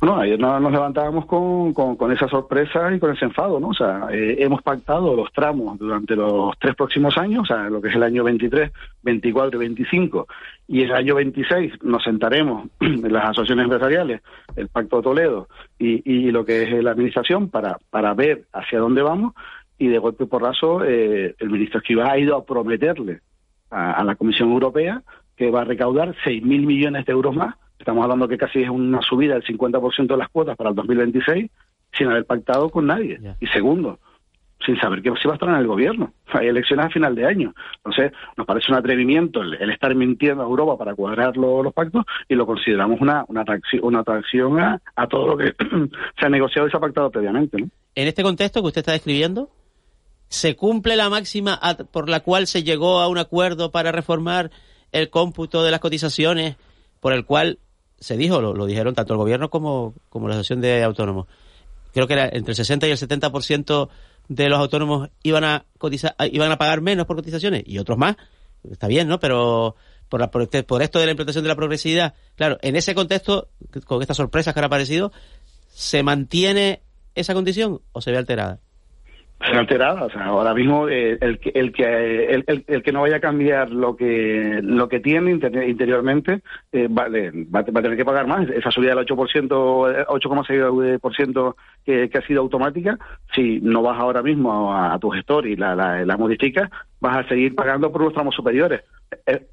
[0.00, 3.68] Bueno, ayer no- nos levantábamos con, con, esa sorpresa y con ese enfado, ¿no?
[3.68, 7.80] O sea, eh, hemos pactado los tramos durante los tres próximos años, o sea, lo
[7.82, 8.70] que es el año 23,
[9.02, 10.28] 24 y 25,
[10.68, 14.22] y el año 26 nos sentaremos en las asociaciones empresariales,
[14.54, 15.48] el Pacto de Toledo
[15.80, 19.34] y, lo que es la administración para, para ver hacia dónde vamos
[19.78, 23.20] y de golpe y porrazo eh, el ministro Escrivá ha ido a prometerle
[23.70, 25.02] a, a la Comisión Europea
[25.36, 27.56] que va a recaudar 6.000 millones de euros más.
[27.78, 31.50] Estamos hablando que casi es una subida del 50% de las cuotas para el 2026
[31.92, 33.18] sin haber pactado con nadie.
[33.40, 33.98] Y segundo,
[34.66, 36.12] sin saber que se va a estar en el gobierno.
[36.32, 37.54] Hay elecciones a final de año.
[37.76, 41.72] Entonces, nos parece un atrevimiento el, el estar mintiendo a Europa para cuadrar lo- los
[41.72, 45.54] pactos y lo consideramos una, una, atracción, una atracción a, a todo lo que
[46.18, 47.58] se ha negociado y se ha pactado previamente.
[47.60, 47.68] ¿no?
[47.94, 49.48] En este contexto que usted está describiendo,
[50.28, 51.58] ¿se cumple la máxima
[51.90, 54.50] por la cual se llegó a un acuerdo para reformar
[54.92, 56.56] el cómputo de las cotizaciones,
[57.00, 57.58] por el cual
[58.00, 61.26] se dijo, lo, lo dijeron tanto el gobierno como, como la asociación de autónomos?
[61.92, 63.88] Creo que era entre el 60 y el 70%
[64.28, 68.16] de los autónomos iban a cotizar, iban a pagar menos por cotizaciones y otros más.
[68.70, 69.18] Está bien, ¿no?
[69.18, 69.74] Pero
[70.08, 72.94] por, la, por, este- por esto de la implantación de la progresividad, claro, en ese
[72.94, 73.48] contexto,
[73.86, 75.12] con estas sorpresas que han aparecido,
[75.72, 76.82] ¿se mantiene
[77.14, 78.60] esa condición o se ve alterada?
[79.44, 80.04] Se ve alterada.
[80.04, 83.16] O sea, ahora mismo eh, el, que el que el, el- el que no vaya
[83.16, 86.40] a cambiar lo que lo que tiene inter- interiormente
[86.72, 88.48] eh, va, a- va a tener que pagar más.
[88.50, 92.98] Esa subida del 8%, eh, 8,6% que, que ha sido automática,
[93.34, 96.68] si no vas ahora mismo a, a tu gestor y la, la, la modificas,
[97.00, 98.82] vas a seguir pagando por los tramos superiores.
[99.26, 99.46] Eh,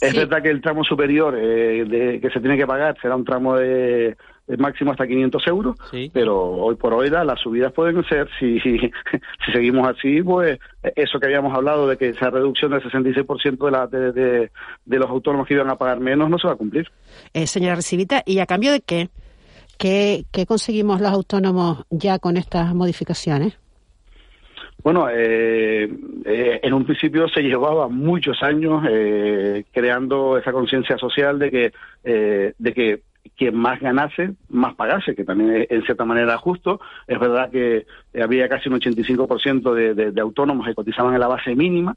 [0.00, 3.24] es verdad que el tramo superior eh, de- que se tiene que pagar será un
[3.24, 5.76] tramo de, de máximo hasta 500 euros,
[6.12, 10.58] pero hoy por hoy la- las subidas pueden ser, si, si seguimos así, pues
[10.96, 14.50] eso que habíamos hablado de que esa reducción del 66% de, la, de, de,
[14.84, 16.90] de los autónomos que iban a pagar menos no se va a cumplir.
[17.32, 19.08] Eh, señora Recibita, ¿y a cambio de qué?
[19.78, 23.58] ¿Qué, qué conseguimos los autónomos ya con estas modificaciones?
[24.82, 25.84] Bueno, eh,
[26.26, 31.72] eh, en un principio se llevaba muchos años eh, creando esa conciencia social de que,
[32.04, 33.00] eh, de que
[33.36, 36.80] quien más ganase, más pagase, que también en cierta manera justo.
[37.06, 37.86] Es verdad que
[38.20, 41.96] había casi un 85% de, de, de autónomos que cotizaban en la base mínima.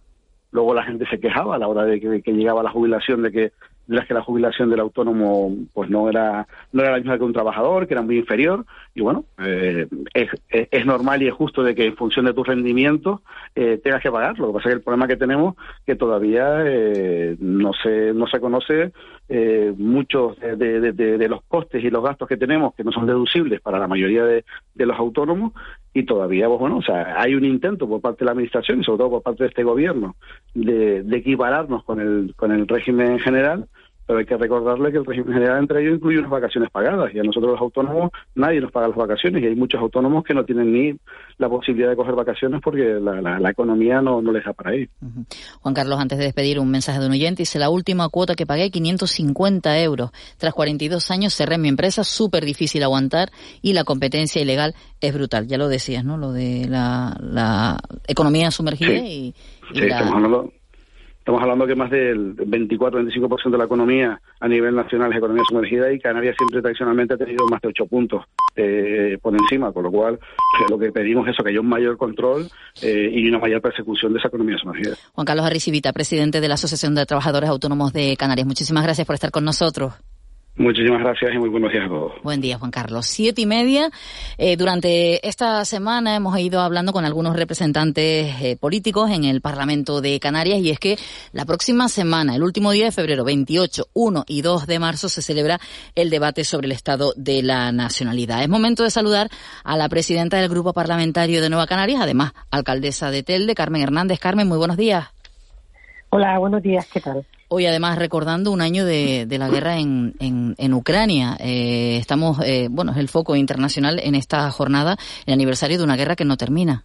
[0.52, 3.32] Luego la gente se quejaba a la hora de que, que llegaba la jubilación de
[3.32, 3.52] que
[3.88, 7.24] de las que la jubilación del autónomo pues no era no era la misma que
[7.24, 11.64] un trabajador, que era muy inferior y bueno eh, es, es, normal y es justo
[11.64, 13.22] de que en función de tus rendimientos
[13.56, 14.38] eh, tengas que pagar.
[14.40, 18.28] Lo que pasa es que el problema que tenemos que todavía eh, no se no
[18.28, 18.92] se conoce
[19.30, 23.06] eh, muchos de, de, de, los costes y los gastos que tenemos que no son
[23.06, 24.46] deducibles para la mayoría de,
[24.76, 25.52] los autónomos
[25.94, 28.84] y todavía pues, bueno o sea hay un intento por parte de la administración y
[28.86, 30.16] sobre todo por parte de este gobierno
[30.54, 33.68] de, equipararnos con el con el régimen general
[34.08, 37.20] pero hay que recordarle que el régimen general entre ellos incluye unas vacaciones pagadas y
[37.20, 40.46] a nosotros los autónomos nadie nos paga las vacaciones y hay muchos autónomos que no
[40.46, 40.98] tienen ni
[41.38, 44.90] la posibilidad de coger vacaciones porque la, economía no, no les da para ir.
[45.62, 48.46] Juan Carlos, antes de despedir, un mensaje de un oyente dice la última cuota que
[48.46, 50.12] pagué 550 euros.
[50.38, 53.30] Tras 42 años cerré mi empresa, súper difícil aguantar
[53.62, 55.48] y la competencia ilegal es brutal.
[55.48, 56.18] Ya lo decías, ¿no?
[56.18, 59.34] Lo de la, economía sumergida y,
[59.74, 60.52] sí, estamos hablando
[61.28, 65.92] Estamos hablando que más del 24-25% de la economía a nivel nacional es economía sumergida
[65.92, 68.24] y Canarias siempre tradicionalmente ha tenido más de 8 puntos
[68.56, 71.68] eh, por encima, con lo cual eh, lo que pedimos es eso, que haya un
[71.68, 72.48] mayor control
[72.82, 74.96] eh, y una mayor persecución de esa economía sumergida.
[75.16, 79.16] Juan Carlos Arrisivita, presidente de la Asociación de Trabajadores Autónomos de Canarias, muchísimas gracias por
[79.16, 79.96] estar con nosotros.
[80.58, 82.14] Muchísimas gracias y muy buenos días a todos.
[82.24, 83.06] Buen día, Juan Carlos.
[83.06, 83.92] Siete y media.
[84.40, 90.02] Eh, durante esta semana hemos ido hablando con algunos representantes eh, políticos en el Parlamento
[90.02, 90.98] de Canarias y es que
[91.32, 95.22] la próxima semana, el último día de febrero, 28, 1 y 2 de marzo, se
[95.22, 95.60] celebra
[95.94, 98.42] el debate sobre el estado de la nacionalidad.
[98.42, 99.30] Es momento de saludar
[99.64, 104.20] a la presidenta del Grupo Parlamentario de Nueva Canarias, además alcaldesa de Telde, Carmen Hernández.
[104.20, 105.06] Carmen, muy buenos días.
[106.10, 107.28] Hola, buenos días, ¿qué tal?
[107.50, 111.38] Hoy además recordando un año de, la guerra en, en, Ucrania.
[111.40, 115.96] Eh, estamos, eh, bueno, es el foco internacional en esta jornada, el aniversario de una
[115.96, 116.84] guerra que no termina.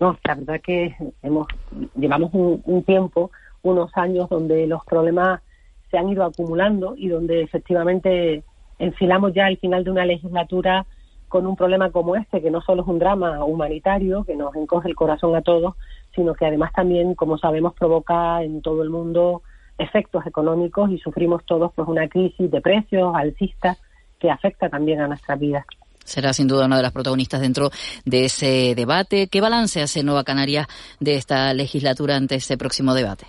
[0.00, 1.46] No, la verdad que hemos
[1.94, 3.30] llevamos un, tiempo,
[3.62, 5.42] unos años donde los problemas
[5.90, 8.42] se han ido acumulando y donde efectivamente
[8.78, 10.86] enfilamos ya el final de una legislatura
[11.28, 14.88] con un problema como este, que no solo es un drama humanitario, que nos encoge
[14.88, 15.74] el corazón a todos,
[16.16, 19.42] sino que además también, como sabemos, provoca en todo el mundo
[19.78, 23.76] efectos económicos y sufrimos todos pues una crisis de precios alcista
[24.18, 25.64] que afecta también a nuestras vidas.
[26.02, 27.70] Será sin duda una de las protagonistas dentro
[28.04, 29.26] de ese debate.
[29.26, 30.66] ¿Qué balance hace Nueva Canaria
[31.00, 33.26] de esta legislatura ante ese próximo debate?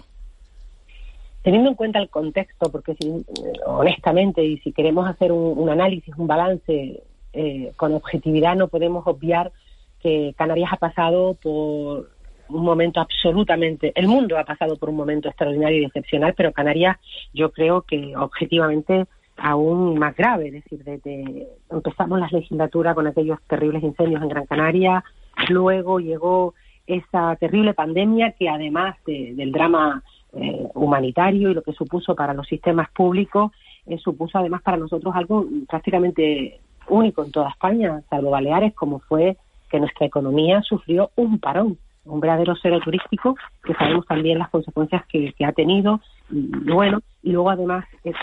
[1.41, 3.25] Teniendo en cuenta el contexto, porque si,
[3.65, 9.51] honestamente, y si queremos hacer un, análisis, un balance eh, con objetividad, no podemos obviar
[9.99, 12.09] que Canarias ha pasado por
[12.49, 16.97] un momento absolutamente, el mundo ha pasado por un momento extraordinario y excepcional, pero Canarias
[17.33, 19.05] yo creo que objetivamente
[19.37, 24.45] aún más grave, es decir, desde empezamos la legislatura con aquellos terribles incendios en Gran
[24.47, 25.03] Canaria,
[25.49, 26.55] luego llegó
[26.87, 30.01] esa terrible pandemia que además del drama
[30.33, 33.51] eh, humanitario y lo que supuso para los sistemas públicos,
[33.85, 39.37] eh, supuso además para nosotros algo prácticamente único en toda España, salvo Baleares, como fue
[39.69, 45.05] que nuestra economía sufrió un parón un verdadero cero turístico, que sabemos también las consecuencias
[45.07, 48.13] que, ha tenido, y, bueno, y luego además de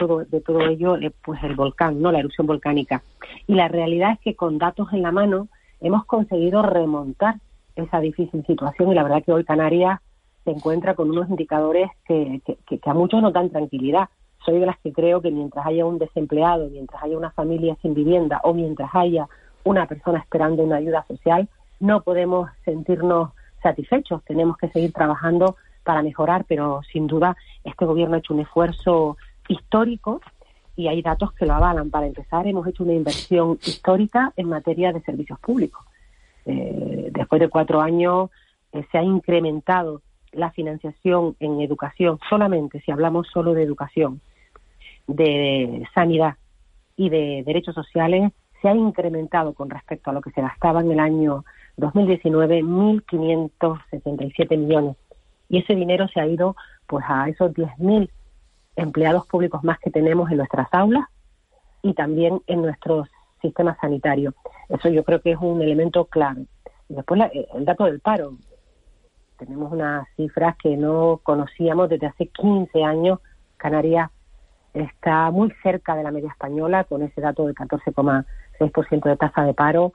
[0.40, 2.12] todo, ello, eh, pues el volcán, ¿no?
[2.12, 3.02] La erupción volcánica.
[3.46, 5.48] Y la realidad es que con datos en la mano
[5.80, 7.36] hemos conseguido remontar
[7.76, 10.00] esa difícil situación y la verdad que hoy Canarias
[10.44, 14.08] se encuentra con unos indicadores que, que, a muchos nos dan tranquilidad.
[14.44, 17.94] Soy de las que creo que mientras haya un desempleado, mientras haya una familia sin
[17.94, 19.26] vivienda o mientras haya
[19.64, 21.48] una persona esperando una ayuda social,
[21.80, 23.30] no podemos sentirnos
[23.64, 24.22] satisfechos.
[24.24, 29.16] Tenemos que seguir trabajando para mejorar, pero sin duda este gobierno ha hecho un esfuerzo
[29.48, 30.20] histórico
[30.76, 31.90] y hay datos que lo avalan.
[31.90, 35.84] Para empezar, hemos hecho una inversión histórica en materia de servicios públicos.
[36.46, 38.30] Eh, después de cuatro años
[38.72, 44.20] eh, se ha incrementado la financiación en educación, solamente si hablamos solo de educación,
[45.06, 46.34] de sanidad
[46.96, 50.90] y de derechos sociales, se ha incrementado con respecto a lo que se gastaba en
[50.90, 51.44] el año
[51.76, 54.96] 2019 1.577 millones.
[55.48, 56.56] Y ese dinero se ha ido
[56.86, 58.08] pues a esos 10.000
[58.76, 61.04] empleados públicos más que tenemos en nuestras aulas
[61.82, 63.06] y también en nuestro
[63.40, 64.34] sistema sanitario.
[64.68, 66.46] Eso yo creo que es un elemento clave.
[66.88, 67.20] Después
[67.54, 68.34] el dato del paro.
[69.38, 73.18] Tenemos unas cifras que no conocíamos desde hace 15 años.
[73.56, 74.10] Canarias
[74.72, 79.54] está muy cerca de la media española con ese dato de 14,6% de tasa de
[79.54, 79.92] paro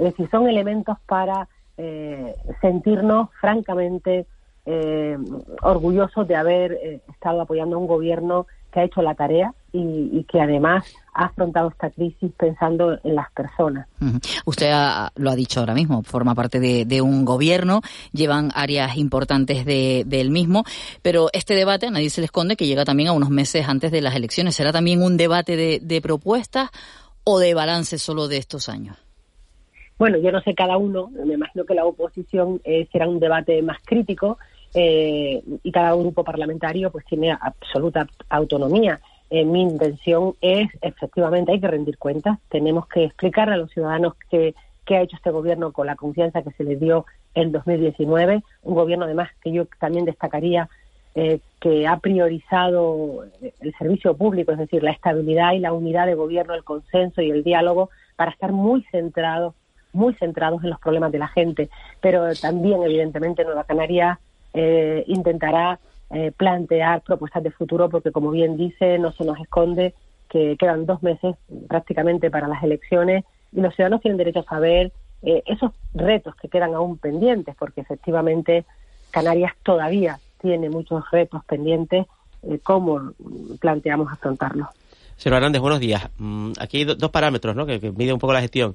[0.00, 4.26] es decir, son elementos para eh, sentirnos francamente
[4.66, 5.16] eh,
[5.62, 10.24] orgullosos de haber eh, estado apoyando a un gobierno que ha hecho la tarea, y,
[10.24, 10.84] que además
[11.14, 13.86] ha afrontado esta crisis pensando en las personas.
[14.44, 14.72] Usted
[15.16, 17.80] lo ha dicho ahora mismo, forma parte de, un gobierno,
[18.12, 20.64] llevan áreas importantes del mismo,
[21.02, 23.92] pero este debate, a nadie se le esconde, que llega también a unos meses antes
[23.92, 24.54] de las elecciones.
[24.54, 26.70] ¿Será también un debate de, propuestas
[27.24, 28.96] o de balance solo de estos años?
[30.00, 33.60] Bueno, yo no sé cada uno, me imagino que la oposición eh, será un debate
[33.60, 34.38] más crítico
[34.72, 38.98] eh, y cada grupo parlamentario pues tiene absoluta autonomía.
[39.28, 44.14] Eh, mi intención es, efectivamente, hay que rendir cuentas, tenemos que explicarle a los ciudadanos
[44.30, 44.54] qué,
[44.88, 49.04] ha hecho este gobierno con la confianza que se le dio en 2019, un gobierno
[49.04, 50.70] además que yo también destacaría
[51.14, 53.24] eh, que ha priorizado
[53.60, 57.30] el servicio público, es decir, la estabilidad y la unidad de gobierno, el consenso y
[57.30, 59.54] el diálogo para estar muy centrados,
[59.92, 61.70] muy centrados en los problemas de la gente.
[62.00, 64.18] Pero también, evidentemente, Nueva Canaria
[64.54, 65.78] eh, intentará
[66.10, 69.94] eh, plantear propuestas de futuro, porque como bien dice, no se nos esconde
[70.28, 71.36] que quedan dos meses
[71.68, 76.48] prácticamente para las elecciones y los ciudadanos tienen derecho a saber eh, esos retos que
[76.48, 78.64] quedan aún pendientes, porque efectivamente
[79.10, 82.06] Canarias todavía tiene muchos retos pendientes,
[82.42, 83.12] eh, ¿cómo
[83.60, 84.68] planteamos afrontarlos?
[85.16, 86.08] Señor Hernández, buenos días.
[86.16, 87.66] Mm, aquí hay dos parámetros ¿no?
[87.66, 88.74] que, que miden un poco la gestión.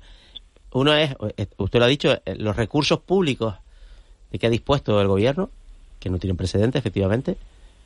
[0.75, 1.15] Uno es,
[1.55, 3.55] usted lo ha dicho, los recursos públicos
[4.29, 5.49] de que ha dispuesto el gobierno
[6.01, 7.37] que no tienen precedente, efectivamente.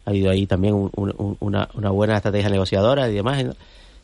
[0.06, 3.46] Ha habido ahí también una, buena estrategia negociadora y demás.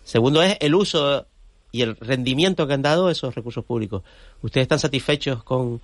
[0.03, 1.25] Segundo es el uso
[1.71, 4.03] y el rendimiento que han dado esos recursos públicos.
[4.43, 5.81] ¿Ustedes están satisfechos con,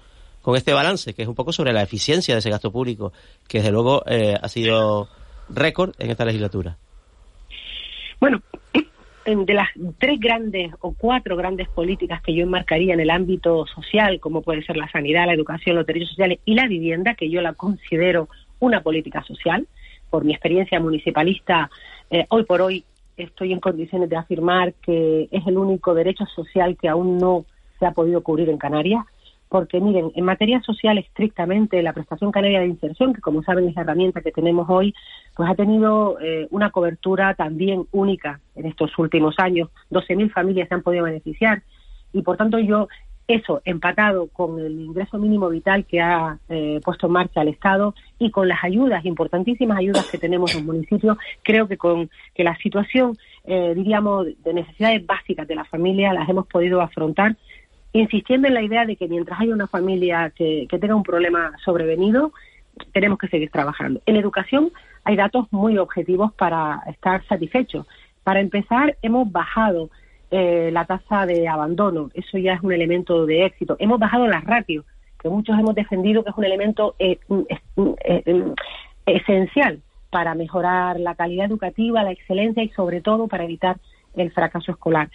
[0.56, 3.14] este balance, que es un poco sobre la eficiencia de ese gasto público,
[3.48, 5.10] que desde luego eh, ha sido
[5.50, 6.78] récord en esta legislatura?
[8.20, 8.44] Bueno,
[9.26, 9.70] de las
[10.00, 14.64] tres grandes o cuatro grandes políticas que yo enmarcaría en el ámbito social, como puede
[14.64, 18.30] ser la sanidad, la educación, los derechos sociales y la vivienda, que yo la considero
[18.60, 19.68] una política social,
[20.10, 21.70] por mi experiencia municipalista,
[22.10, 22.84] eh, hoy por hoy
[23.16, 27.46] estoy en condiciones de afirmar que es el único derecho social que aún no
[27.80, 29.06] se ha podido cubrir en Canarias
[29.52, 33.76] porque miren, en materia social estrictamente, la prestación canaria de inserción, que como saben es
[33.76, 34.94] la herramienta que tenemos hoy,
[35.36, 39.68] pues ha tenido eh, una cobertura también única en estos últimos años.
[39.90, 41.64] 12.000 familias se han podido beneficiar
[42.14, 42.88] y por tanto yo
[43.28, 47.94] eso empatado con el ingreso mínimo vital que ha eh, puesto en marcha el Estado
[48.20, 52.46] y con las ayudas, importantísimas ayudas que tenemos en los municipios, creo que con que
[52.46, 57.36] la situación, eh, diríamos, de necesidades básicas de la familia las hemos podido afrontar
[57.94, 62.32] insistiendo en la idea de que mientras haya una familia que, tenga un problema sobrevenido,
[62.94, 64.02] tenemos que seguir trabajando.
[64.06, 64.72] En educación
[65.04, 67.86] hay datos muy objetivos para estar satisfechos.
[68.24, 69.90] Para empezar, hemos bajado
[70.30, 73.76] eh, la tasa de abandono, eso ya es un elemento de éxito.
[73.80, 74.86] Hemos bajado las ratios,
[75.22, 77.20] que muchos hemos defendido que es un elemento eh,
[78.06, 78.54] eh,
[79.06, 83.78] esencial para mejorar la calidad educativa, la excelencia y sobre todo para evitar
[84.16, 85.10] el fracaso escolar.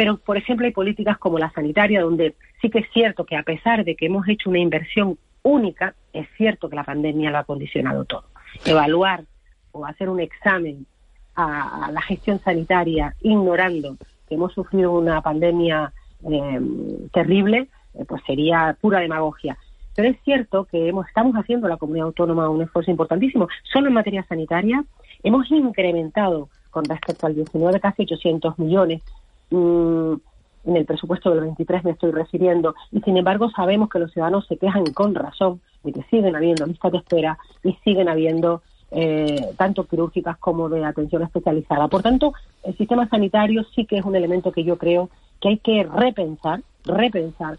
[0.00, 3.42] Pero, por ejemplo, hay políticas como la sanitaria, donde sí que es cierto que a
[3.42, 7.44] pesar de que hemos hecho una inversión única, es cierto que la pandemia lo ha
[7.44, 8.24] condicionado todo.
[8.64, 9.24] Evaluar
[9.72, 10.86] o hacer un examen
[11.34, 15.92] a, la gestión sanitaria ignorando que hemos sufrido una pandemia
[16.24, 19.58] em, terrible, eh, pues sería pura demagogia.
[19.94, 23.48] Pero es cierto que hemos, estamos haciendo la comunidad autónoma un esfuerzo importantísimo.
[23.70, 24.82] Solo en materia sanitaria
[25.22, 29.02] hemos incrementado con respecto al 19 casi 800 millones
[29.50, 30.14] Mm,
[30.64, 34.46] en el presupuesto del 23 me estoy refiriendo, y sin embargo sabemos que los ciudadanos
[34.46, 39.54] se quejan con razón de que siguen habiendo listas de espera y siguen habiendo eh,
[39.56, 41.88] tanto quirúrgicas como de atención especializada.
[41.88, 45.08] Por tanto, el sistema sanitario sí que es un elemento que yo creo
[45.40, 47.58] que hay que repensar, repensar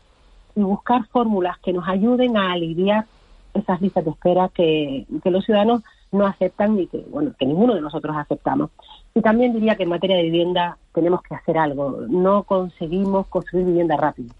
[0.55, 3.05] y buscar fórmulas que nos ayuden a aliviar
[3.53, 5.81] esas listas de espera que, que los ciudadanos
[6.11, 8.69] no aceptan y que, bueno, que ninguno de nosotros aceptamos.
[9.13, 12.05] Y también diría que en materia de vivienda tenemos que hacer algo.
[12.07, 14.33] No conseguimos construir vivienda rápido.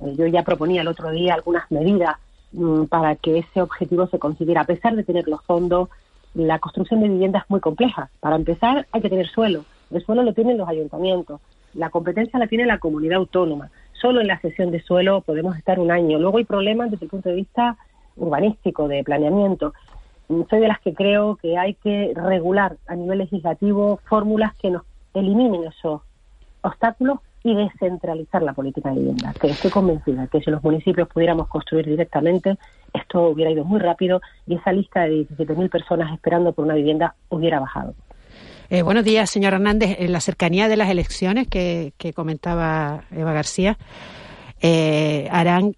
[0.00, 2.16] Eh, yo ya proponía el otro día algunas medidas
[2.52, 4.62] mm, para que ese objetivo se consiguiera.
[4.62, 5.88] A pesar de tener los fondos,
[6.34, 8.10] la construcción de vivienda es muy compleja.
[8.20, 9.64] Para empezar, hay que tener suelo.
[9.92, 11.40] El suelo lo tienen los ayuntamientos.
[11.74, 13.70] La competencia la tiene la comunidad autónoma.
[13.92, 16.18] Solo en la cesión de suelo podemos estar un año.
[16.18, 17.76] Luego hay problemas desde el punto de vista
[18.16, 19.72] urbanístico, de planeamiento
[20.48, 24.82] soy de las que creo que hay que regular a nivel legislativo fórmulas que nos
[25.14, 26.02] eliminen esos
[26.62, 29.32] obstáculos y descentralizar la política de vivienda.
[29.40, 32.58] Que estoy convencida que si los municipios pudiéramos construir directamente,
[32.92, 37.14] esto hubiera ido muy rápido y esa lista de 17.000 personas esperando por una vivienda
[37.30, 37.94] hubiera bajado.
[38.68, 39.96] Eh, buenos días, señor Hernández.
[39.98, 43.78] En la cercanía de las elecciones que, comentaba Eva García,
[44.60, 45.74] eh, harán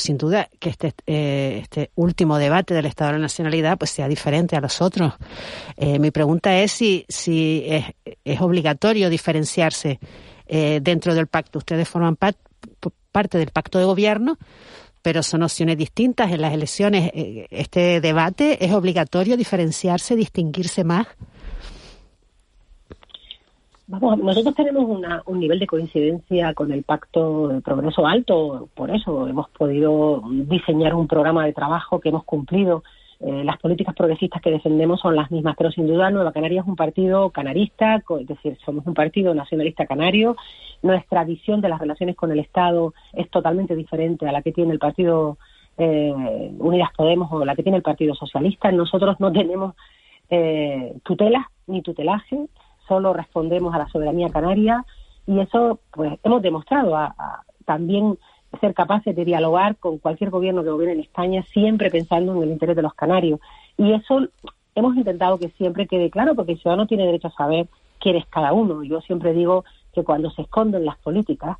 [0.00, 4.08] sin duda que este, eh, este último debate del Estado de la Nacionalidad pues sea
[4.08, 5.14] diferente a los otros.
[5.76, 9.98] Eh, mi pregunta es si, es obligatorio diferenciarse
[10.50, 11.58] eh, dentro del pacto.
[11.58, 14.38] Ustedes forman parte del pacto de gobierno,
[15.02, 16.32] pero son opciones distintas.
[16.32, 21.06] En las elecciones, eh, este debate es obligatorio diferenciarse, distinguirse más.
[23.90, 24.84] Vamos, nosotros tenemos
[25.24, 30.94] un nivel de coincidencia con el Pacto de Progreso alto, por eso hemos podido diseñar
[30.94, 32.82] un programa de trabajo que hemos cumplido.
[33.20, 36.66] Eh, las políticas progresistas que defendemos son las mismas, pero sin duda Nueva Canaria es
[36.66, 40.36] un partido canarista, es decir, somos un partido nacionalista canario.
[40.82, 44.74] Nuestra visión de las relaciones con el Estado es totalmente diferente a la que tiene
[44.74, 45.38] el Partido
[45.78, 48.70] eh, Unidas Podemos o la que tiene el Partido Socialista.
[48.70, 49.74] Nosotros no tenemos
[50.28, 52.48] eh, tutela ni tutelaje
[52.88, 54.84] solo respondemos a la soberanía canaria
[55.26, 57.14] y eso pues hemos demostrado a,
[57.64, 58.18] también
[58.60, 62.50] ser capaces de dialogar con cualquier gobierno que gobierne en España siempre pensando en el
[62.50, 63.40] interés de los canarios.
[63.76, 64.26] Y eso
[64.74, 67.68] hemos intentado que siempre quede claro porque el ciudadano tiene derecho a saber
[68.00, 68.82] quién es cada uno.
[68.82, 71.58] Yo siempre digo que cuando se esconden las políticas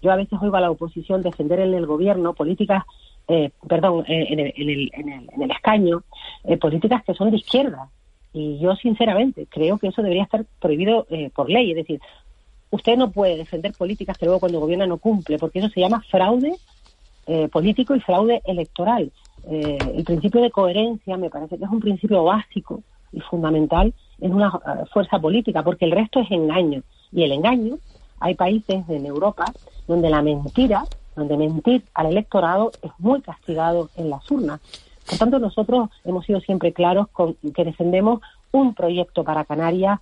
[0.00, 2.82] yo a veces oigo a la oposición defender en el gobierno políticas
[3.28, 4.90] eh, perdón, eh, en, el, en, el,
[5.32, 6.02] en, el, escaño,
[6.44, 7.88] eh, políticas que son de izquierda,
[8.32, 11.70] y yo, sinceramente, creo que eso debería estar prohibido eh, por ley.
[11.70, 12.00] Es decir,
[12.70, 16.02] usted no puede defender políticas que luego cuando gobierna no cumple, porque eso se llama
[16.10, 16.54] fraude
[17.26, 19.12] eh, político y fraude electoral.
[19.48, 24.34] Eh, el principio de coherencia me parece que es un principio básico y fundamental en
[24.34, 24.50] una
[24.92, 26.82] fuerza política, porque el resto es engaño.
[27.12, 27.76] Y el engaño,
[28.20, 29.44] hay países en Europa
[29.86, 34.60] donde la mentira, donde mentir al electorado es muy castigado en las urnas.
[35.12, 40.00] Por tanto, nosotros hemos sido siempre claros con que defendemos un proyecto para Canarias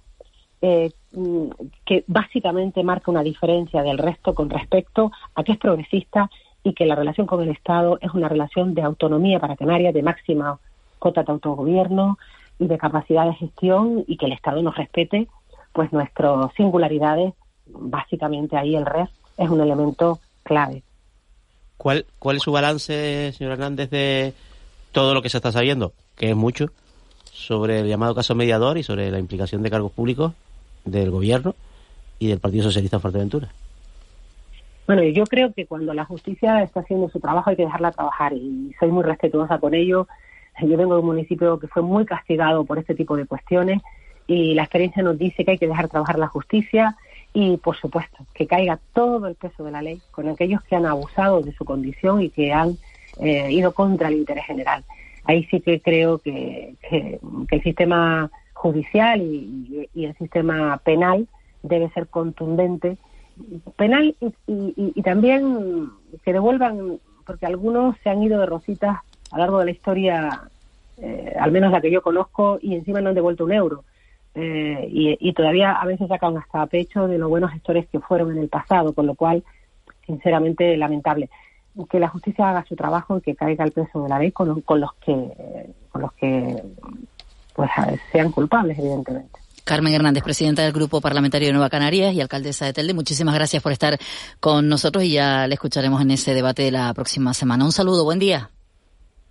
[0.63, 1.47] eh, mm,
[1.85, 6.31] que básicamente marca una diferencia del resto con respecto a que es progresista
[6.63, 10.05] y que la relación con el Estado es una relación de autonomía para Canarias, de
[10.05, 10.61] máxima
[11.01, 12.17] cota de autogobierno
[12.61, 15.27] y de capacidad de gestión y que el Estado nos respete
[15.73, 17.35] pues nuestras singularidades,
[17.67, 20.85] básicamente ahí el REF es un elemento clave.
[21.77, 24.35] ¿Cuál, cuál es su balance, señor Hernández, de,
[24.93, 26.67] todo lo que se está sabiendo, que es mucho,
[27.25, 30.33] sobre el llamado caso mediador y sobre la implicación de cargos públicos
[30.85, 31.55] del gobierno
[32.19, 33.49] y del Partido Socialista en Fuerteventura.
[34.87, 38.33] Bueno, yo creo que cuando la justicia está haciendo su trabajo hay que dejarla trabajar
[38.33, 40.09] y soy muy respetuosa con ello.
[40.61, 43.81] Yo vengo de un municipio que fue muy castigado por este tipo de cuestiones
[44.27, 46.97] y la experiencia nos dice que hay que dejar trabajar la justicia
[47.33, 50.87] y, por supuesto, que caiga todo el peso de la ley con aquellos que han
[50.87, 52.77] abusado de su condición y que han
[53.21, 54.83] eh, ido contra el interés general.
[55.25, 56.75] Ahí sí que creo que,
[57.51, 61.29] el sistema judicial y, el sistema penal
[61.63, 62.97] debe ser contundente.
[63.77, 64.17] Penal
[64.47, 65.91] y, también
[66.25, 68.99] que devuelvan, porque algunos se han ido de rositas
[69.31, 70.43] a lo largo de la historia,
[70.99, 73.85] eh, al menos la que yo conozco, y encima no han devuelto un euro.
[74.35, 78.39] Eh, y, todavía a veces sacan hasta pecho de los buenos gestores que fueron en
[78.39, 79.45] el pasado, con lo cual,
[80.07, 81.29] sinceramente, lamentable
[81.91, 84.49] que la justicia haga su trabajo y que caiga el peso de la ley con,
[84.49, 86.63] los que con los que
[87.55, 87.71] pues
[88.13, 92.73] sean culpables evidentemente Carmen Hernández, presidenta del Grupo Parlamentario de Nueva Canarias y alcaldesa de
[92.73, 93.99] Telde, muchísimas gracias por estar
[94.41, 97.65] con nosotros y ya le escucharemos en ese debate de la próxima semana.
[97.65, 98.51] Un saludo, buen día.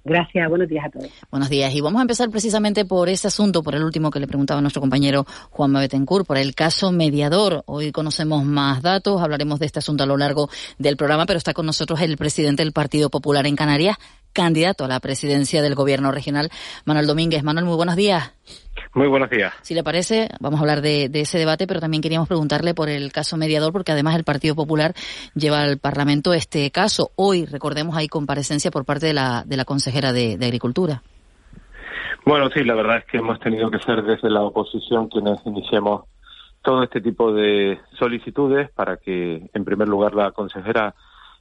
[0.04, 1.10] Gracias, buenos días a todos.
[1.30, 1.74] Buenos días.
[1.74, 4.82] Y vamos a empezar precisamente por ese asunto, por el último que le preguntaba nuestro
[4.82, 7.64] compañero Juan Betancourt, por el caso mediador.
[7.66, 11.54] Hoy conocemos más datos, hablaremos de este asunto a lo largo del programa, pero está
[11.54, 13.98] con nosotros el presidente del Partido Popular en Canarias,
[14.32, 16.50] candidato a la presidencia del gobierno regional,
[16.86, 17.44] Manuel Domínguez.
[17.44, 18.32] Manuel, muy buenos días.
[18.96, 19.54] Muy buenos días.
[19.62, 23.12] Si le parece, vamos a hablar de, ese debate, pero también queríamos preguntarle por el
[23.12, 24.94] caso mediador, porque además el Partido Popular
[25.36, 27.12] lleva al Parlamento este caso.
[27.16, 31.04] Hoy, recordemos, hay comparecencia por parte de la, de la consejera de, de Agricultura.
[32.26, 36.06] Bueno, sí, la verdad es que hemos tenido que ser desde la oposición quienes iniciemos
[36.64, 40.96] todo este tipo de solicitudes para que, en primer lugar, la consejera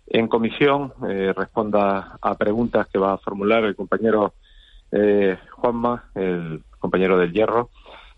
[0.06, 4.34] en comisión eh, responda a preguntas que va a formular el compañero
[4.92, 7.70] eh, Juanma, el compañero del Hierro,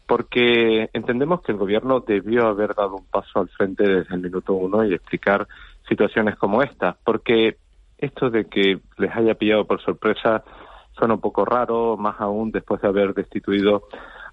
[0.07, 4.55] porque entendemos que el gobierno debió haber dado un paso al frente desde el minuto
[4.55, 5.47] uno y explicar
[5.89, 7.57] situaciones como esta, porque
[7.99, 10.43] esto de que les haya pillado por sorpresa
[10.93, 13.85] suena un poco raro, más aún después de haber destituido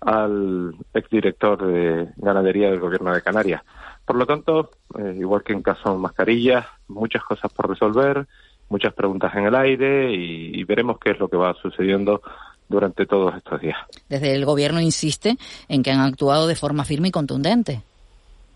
[0.01, 3.63] al exdirector de ganadería del gobierno de Canarias.
[4.05, 8.25] Por lo tanto, eh, igual que en caso mascarillas, muchas cosas por resolver,
[8.69, 12.21] muchas preguntas en el aire y, veremos qué es lo que va sucediendo
[12.69, 13.77] durante todos estos días.
[14.09, 15.37] Desde el gobierno insiste
[15.69, 17.81] en que han actuado de forma firme y contundente.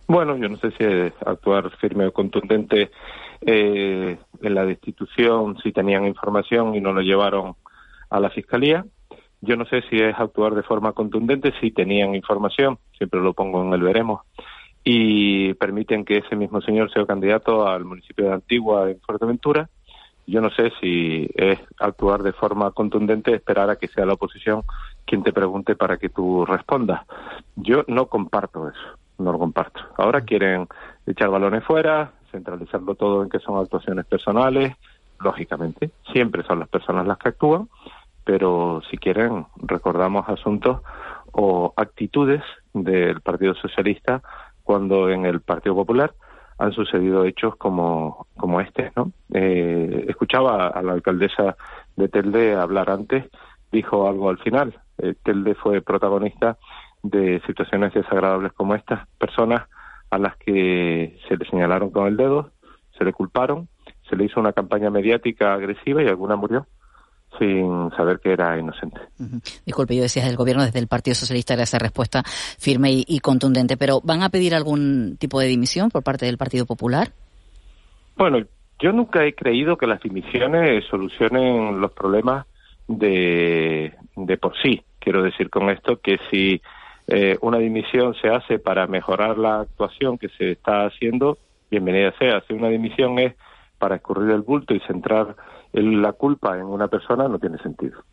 [0.07, 0.83] Bueno, yo no sé si
[1.25, 2.91] actuar firme o contundente
[3.41, 7.55] eh, en la destitución si tenían información y no lo llevaron
[8.09, 8.85] a la fiscalía.
[9.41, 13.63] Yo no sé si es actuar de forma contundente, si tenían información, siempre lo pongo
[13.63, 14.21] en el veremos,
[14.83, 19.69] y permiten que ese mismo señor sea candidato al municipio de Antigua en Fuerteventura.
[20.27, 24.63] Yo no sé si es actuar de forma contundente, esperar a que sea la oposición
[25.05, 27.01] quien te pregunte para que tú respondas.
[27.55, 29.81] Yo no comparto eso, no lo comparto.
[29.97, 30.67] Ahora quieren
[31.05, 34.75] echar balones fuera, centralizarlo todo en que son actuaciones personales,
[35.19, 37.67] lógicamente, siempre son las personas las que actúan,
[38.23, 40.81] pero si quieren recordamos asuntos
[41.31, 42.43] o actitudes
[42.73, 44.21] del Partido Socialista
[44.63, 46.13] cuando en el Partido Popular
[46.61, 49.11] han sucedido hechos como, como este, ¿no?
[49.33, 51.55] Eh, escuchaba a la alcaldesa
[51.95, 53.25] de Telde hablar antes,
[53.71, 54.79] dijo algo al final.
[54.99, 56.59] Eh, Telde fue protagonista
[57.01, 59.63] de situaciones desagradables como estas, personas
[60.11, 62.51] a las que se le señalaron con el dedo,
[62.95, 63.67] se le culparon,
[64.07, 66.67] se le hizo una campaña mediática agresiva y alguna murió
[67.39, 68.99] sin saber que era inocente.
[69.65, 73.77] Disculpe, yo decía, el gobierno desde el Partido Socialista era esa respuesta firme y, contundente,
[73.77, 77.11] pero ¿van a pedir algún tipo de dimisión por parte del Partido Popular?
[78.17, 78.45] Bueno,
[78.79, 82.45] yo nunca he creído que las dimisiones solucionen los problemas
[82.87, 84.81] de, de por sí.
[84.99, 86.61] Quiero decir con esto que si
[87.07, 91.37] eh, una dimisión se hace para mejorar la actuación que se está haciendo,
[91.69, 92.41] bienvenida sea.
[92.47, 93.35] Si una dimisión es
[93.77, 95.35] para escurrir el bulto y centrar
[95.73, 98.03] la culpa en una persona no tiene sentido.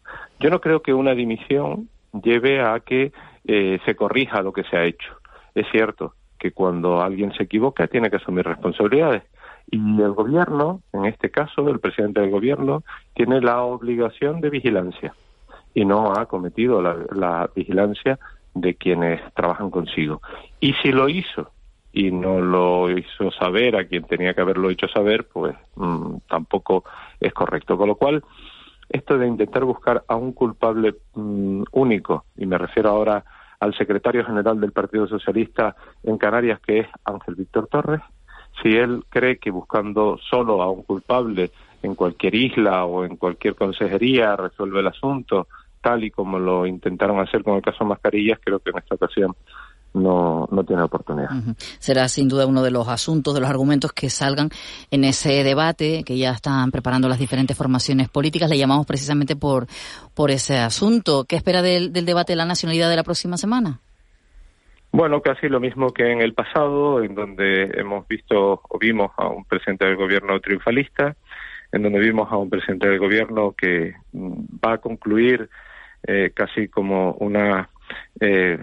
[0.41, 3.13] Yo no creo que una dimisión lleve a que
[3.45, 5.17] eh, se corrija lo que se ha hecho.
[5.55, 9.25] Es cierto que cuando alguien se equivoca tiene que asumir responsabilidades.
[9.71, 12.85] Y el gobierno, en este caso, el presidente del gobierno,
[13.15, 15.15] tiene la obligación de vigilancia
[15.75, 18.19] y no ha cometido la, la vigilancia
[18.55, 20.23] de quienes trabajan consigo.
[20.61, 21.51] Y si lo hizo
[21.93, 26.85] y no lo hizo saber a quien tenía que haberlo hecho saber, pues mm, tampoco
[27.21, 27.77] es correcto.
[27.77, 28.23] Con lo cual,
[28.89, 33.25] esto de intentar buscar a un culpable mm, único, y me refiero ahora
[33.61, 38.01] al secretario general del Partido Socialista en Canarias, que es Ángel Víctor Torres,
[38.63, 41.51] si él cree que buscando solo a un culpable
[41.83, 45.49] en cualquier isla o en cualquier consejería resuelve el asunto,
[45.81, 49.35] tal y como lo intentaron hacer con el caso Mascarillas, creo que en esta ocasión
[49.95, 51.31] no, no tiene oportunidad.
[51.79, 54.51] Será sin duda uno de los asuntos, de los argumentos que salgan
[54.91, 58.51] en ese debate que ya están preparando las diferentes formaciones políticas.
[58.51, 59.67] Le llamamos precisamente por,
[60.15, 61.25] por ese asunto.
[61.25, 63.81] ¿Qué espera del, del debate de la nacionalidad de la próxima semana?
[64.91, 69.29] Bueno, casi lo mismo que en el pasado, en donde hemos visto o vimos a
[69.29, 71.15] un presidente del gobierno triunfalista,
[71.73, 74.33] en donde vimos a un presidente del gobierno que mm,
[74.65, 75.49] va a concluir
[76.07, 77.69] eh, casi como una
[78.21, 78.59] eh,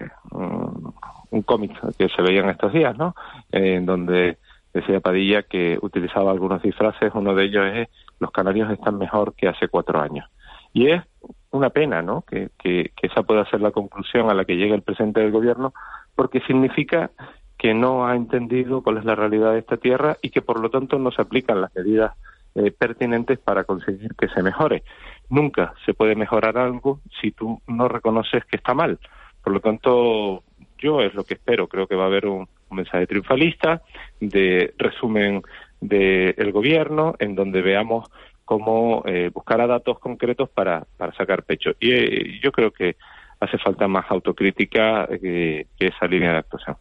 [1.36, 3.14] un cómic que se veía en estos días, ¿no?
[3.52, 4.38] en donde
[4.72, 9.48] decía Padilla que utilizaba algunos disfraces, uno de ellos es los canarios están mejor que
[9.48, 10.28] hace cuatro años.
[10.72, 11.02] Y es
[11.50, 12.22] una pena, ¿no?
[12.22, 15.72] Que, que, esa pueda ser la conclusión a la que llega el presidente del gobierno,
[16.14, 17.10] porque significa
[17.56, 20.70] que no ha entendido cuál es la realidad de esta tierra y que por lo
[20.70, 22.12] tanto no se aplican las medidas
[22.54, 24.82] eh, pertinentes para conseguir que se mejore.
[25.30, 28.98] Nunca se puede mejorar algo si tú no reconoces que está mal.
[29.42, 30.42] Por lo tanto,
[30.78, 31.68] yo es lo que espero.
[31.68, 33.82] Creo que va a haber un, mensaje triunfalista
[34.20, 35.42] de resumen
[35.80, 38.10] del gobierno en donde veamos
[38.44, 41.72] cómo eh, buscar a datos concretos para, para sacar pecho.
[41.80, 42.96] Y eh, yo creo que
[43.40, 46.76] hace falta más autocrítica que, esa línea de actuación.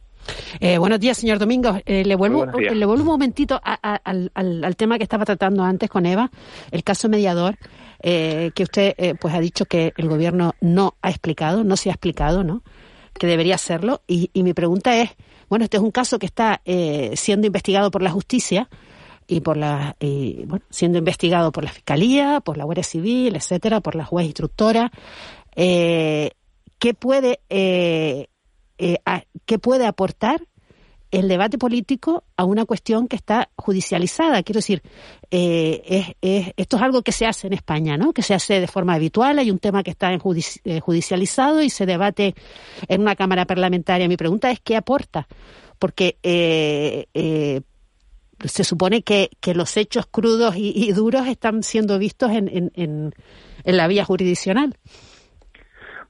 [0.59, 1.77] Eh, buenos días, señor Domingo.
[1.85, 6.31] le, vuelvo, le vuelvo un momentito al, al, tema que estaba tratando antes con Eva,
[6.71, 7.57] el caso mediador,
[8.01, 12.43] que usted pues ha dicho que el gobierno no ha explicado, no se ha explicado,
[12.43, 12.63] ¿no?
[13.17, 14.01] Que debería hacerlo.
[14.07, 15.11] Y, mi pregunta es,
[15.49, 18.69] bueno, este es un caso que está eh, siendo investigado por la justicia
[19.27, 23.95] y por la, bueno, siendo investigado por la fiscalía, por la Guardia Civil, etcétera, por
[23.95, 24.91] la juez instructora.
[25.55, 26.31] Eh,
[26.77, 28.27] ¿Qué puede eh,
[28.77, 28.99] eh
[29.45, 30.41] qué puede aportar
[31.19, 34.43] el debate político a una cuestión que está judicializada.
[34.43, 34.81] Quiero decir,
[35.31, 36.13] eh,
[36.57, 38.13] esto es algo que se hace en España, ¿no?
[38.13, 39.39] Que se hace de forma habitual.
[39.39, 40.21] Hay un tema que está en
[40.63, 42.35] eh, judicializado y se debate
[42.87, 44.07] en una Cámara Parlamentaria.
[44.07, 45.27] Mi pregunta es, ¿qué aporta?
[45.79, 47.61] Porque eh,
[48.43, 53.13] se supone que, los hechos crudos y, duros están siendo vistos en, en
[53.63, 54.75] la vía jurisdiccional.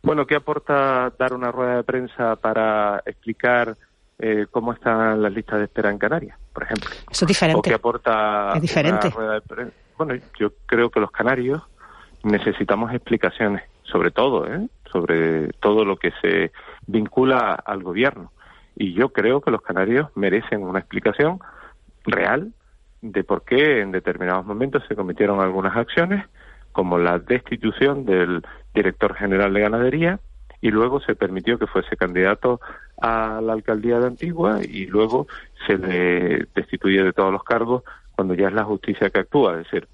[0.02, 3.76] Bueno, ¿qué aporta dar una rueda de prensa para explicar
[4.20, 6.90] eh, cómo están las listas de espera en Canarias, por ejemplo.
[7.10, 7.60] Eso es diferente.
[7.60, 9.12] O que aporta es diferente.
[9.98, 11.62] bueno, yo creo que los canarios
[12.24, 14.68] necesitamos explicaciones, sobre todo, ¿eh?
[14.92, 16.52] sobre todo lo que se
[16.88, 18.32] vincula al gobierno.
[18.76, 21.40] Y yo creo que los canarios merecen una explicación
[22.06, 22.54] real
[23.02, 26.26] de por qué en determinados momentos se cometieron algunas acciones,
[26.72, 28.44] como la destitución del
[28.74, 30.20] director general de ganadería,
[30.62, 32.60] y luego se permitió que fuese candidato
[33.02, 35.28] a la alcaldía de Antigua y luego
[35.68, 37.84] se le destituye de todos los cargos
[38.16, 39.54] cuando ya es la justicia que actúa.
[39.54, 39.88] Es decir,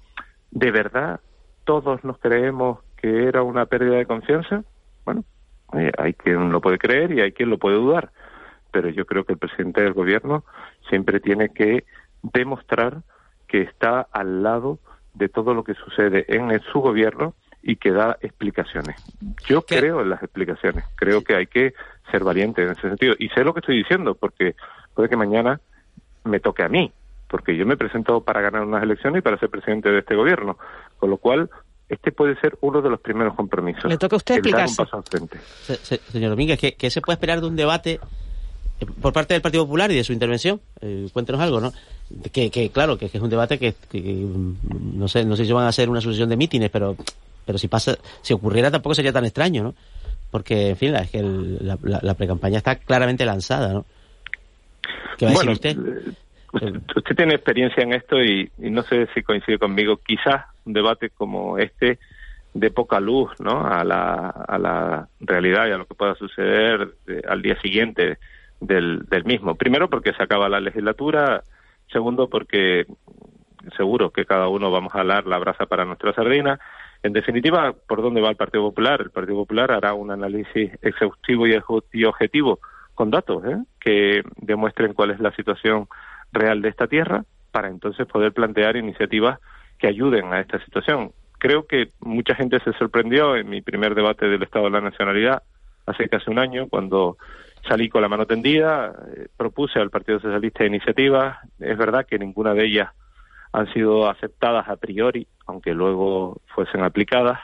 [0.50, 1.20] ¿de verdad
[1.64, 4.62] todos nos creemos que era una pérdida de confianza?
[5.04, 5.24] Bueno,
[5.98, 8.10] hay quien lo puede creer y hay quien lo puede dudar,
[8.70, 10.44] pero yo creo que el presidente del gobierno
[10.88, 11.84] siempre tiene que
[12.22, 13.02] demostrar
[13.48, 14.78] que está al lado
[15.14, 18.96] de todo lo que sucede en su gobierno y que da explicaciones.
[19.46, 21.74] Yo creo en las explicaciones, creo que hay que
[22.10, 23.14] ser valiente en ese sentido.
[23.18, 24.56] Y sé lo que estoy diciendo, porque
[24.94, 25.60] puede que mañana
[26.24, 26.92] me toque a mí,
[27.28, 30.14] porque yo me he presentado para ganar unas elecciones y para ser presidente de este
[30.14, 30.58] gobierno.
[30.98, 31.48] Con lo cual,
[31.88, 33.84] este puede ser uno de los primeros compromisos.
[33.84, 34.82] Le toca a usted explicarse.
[36.10, 38.00] señor Domínguez, ¿qué, se puede esperar de un debate
[38.80, 40.60] eh, por parte del Partido Popular y de su intervención?
[40.80, 41.72] Eh, cuéntenos algo, ¿no?
[42.32, 45.68] Que, claro, que, es un debate que, mm, no sé no sé si van a
[45.68, 46.96] hacer una sucesión de mítines, pero
[47.44, 49.74] pero si pasa, si ocurriera tampoco sería tan extraño, ¿no?
[50.30, 53.84] Porque, en fin, es que la, la, precampaña está claramente lanzada, ¿no?
[55.18, 55.76] ¿Qué va a decir usted?
[55.76, 57.16] Eh, usted?
[57.16, 59.98] tiene experiencia en esto y, no sé si coincide conmigo.
[59.98, 61.98] Quizás un debate como este
[62.54, 63.66] de poca luz ¿no?
[63.66, 66.94] a, la, a la realidad y a lo que pueda suceder
[67.28, 68.18] al día siguiente
[68.60, 69.54] del, del mismo.
[69.54, 71.42] Primero porque se acaba la legislatura,
[71.90, 72.86] segundo porque
[73.76, 76.58] seguro que cada uno vamos a hablar la brasa para nuestra sardina
[77.02, 79.00] en definitiva, ¿por dónde va el Partido Popular?
[79.00, 82.60] El Partido Popular hará un análisis exhaustivo y objetivo
[82.94, 83.56] con datos ¿eh?
[83.80, 85.88] que demuestren cuál es la situación
[86.32, 89.40] real de esta tierra para entonces poder plantear iniciativas
[89.78, 91.12] que ayuden a esta situación.
[91.38, 95.42] Creo que mucha gente se sorprendió en mi primer debate del Estado de la Nacionalidad
[95.86, 97.16] hace casi un año cuando
[97.68, 102.54] salí con la mano tendida, eh, propuse al Partido Socialista iniciativas, es verdad que ninguna
[102.54, 102.90] de ellas
[103.52, 107.38] han sido aceptadas a priori, aunque luego fuesen aplicadas,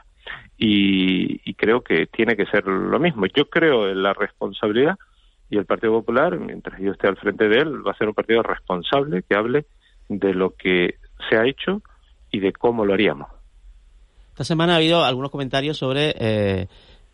[0.57, 3.27] y, creo que tiene que ser lo mismo.
[3.27, 4.97] Yo creo en la responsabilidad
[5.51, 8.15] y el Partido Popular, mientras yo esté al frente de él, va a ser un
[8.15, 9.67] partido responsable que hable
[10.09, 10.97] de lo que
[11.29, 11.83] se ha hecho
[12.31, 13.29] y de cómo lo haríamos.
[14.31, 16.69] Esta semana ha habido algunos comentarios sobre eh,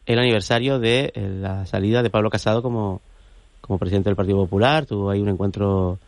[0.07, 3.01] el aniversario de eh, la salida de Pablo Casado como,
[3.61, 4.87] como presidente del Partido Popular.
[4.87, 5.99] Tuvo ahí un encuentro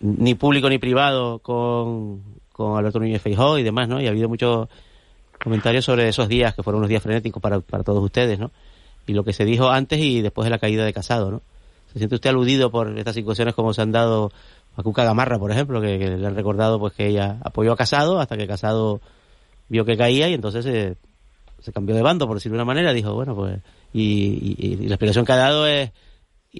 [0.00, 2.22] ni público ni privado con,
[2.52, 4.00] con Alberto Núñez Feijóo y demás, ¿no?
[4.00, 4.68] Y ha habido muchos
[5.42, 8.50] comentarios sobre esos días que fueron unos días frenéticos para, para todos ustedes, ¿no?
[9.06, 11.42] Y lo que se dijo antes y después de la caída de Casado, ¿no?
[11.92, 14.32] ¿Se siente usted aludido por estas situaciones como se han dado
[14.76, 18.18] a Cuca Gamarra, por ejemplo, que, le han recordado pues que ella apoyó a Casado
[18.18, 19.00] hasta que Casado
[19.68, 20.96] vio que caía y entonces se,
[21.60, 23.58] se cambió de bando, por decirlo de una manera, dijo, bueno, pues,
[23.92, 25.92] y, y la explicación que ha dado es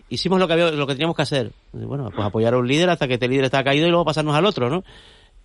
[0.08, 1.50] hicimos lo que había, lo que teníamos que hacer.
[1.72, 4.34] Bueno, pues apoyar a un líder hasta que este líder está caído y luego pasarnos
[4.34, 4.84] al otro, ¿no?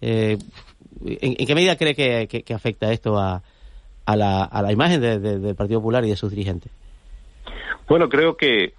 [0.01, 0.37] Eh,
[1.05, 3.41] ¿en, qué medida cree que, afecta esto a,
[4.05, 6.71] a, la, a la imagen del Partido Popular y de sus dirigentes?
[7.87, 8.73] Bueno, creo que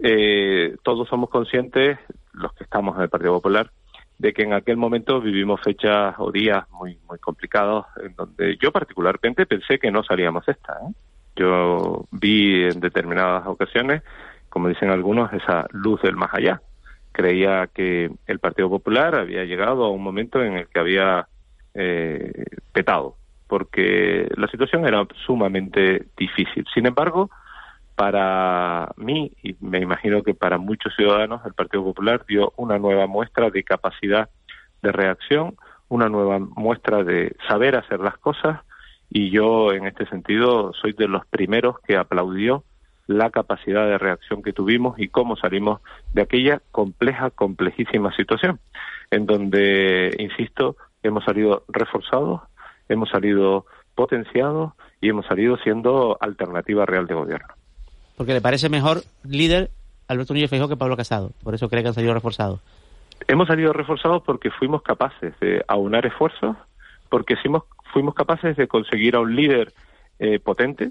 [0.00, 1.98] eh, todos somos conscientes,
[2.32, 3.70] los que estamos en el Partido Popular,
[4.18, 8.72] de que en aquel momento vivimos fechas o días muy muy complicados en donde yo
[8.72, 10.72] particularmente pensé que no salíamos esta.
[10.72, 10.92] ¿eh?
[11.36, 14.02] Yo vi en determinadas ocasiones
[14.48, 16.60] como dicen algunos, esa luz del más allá.
[17.12, 21.26] Creía que el Partido Popular había llegado a un momento en el que había
[21.74, 26.64] eh, petado, porque la situación era sumamente difícil.
[26.72, 27.30] Sin embargo,
[27.94, 33.08] para mí, y me imagino que para muchos ciudadanos, el Partido Popular dio una nueva
[33.08, 34.28] muestra de capacidad
[34.82, 35.56] de reacción,
[35.88, 38.60] una nueva muestra de saber hacer las cosas,
[39.10, 42.62] y yo en este sentido soy de los primeros que aplaudió
[43.08, 45.80] la capacidad de reacción que tuvimos y cómo salimos
[46.12, 48.60] de aquella compleja, complejísima situación,
[49.10, 52.42] en donde, insisto, hemos salido reforzados,
[52.88, 57.48] hemos salido potenciados y hemos salido siendo alternativa real de gobierno.
[58.16, 59.70] Porque le parece mejor líder
[60.06, 62.60] Alberto Núñez Feijóo que Pablo Casado, por eso cree que han salido reforzados.
[63.26, 66.56] Hemos salido reforzados porque fuimos capaces de aunar esfuerzos,
[67.08, 69.72] porque fuimos, fuimos capaces de conseguir a un líder
[70.18, 70.90] eh, potente,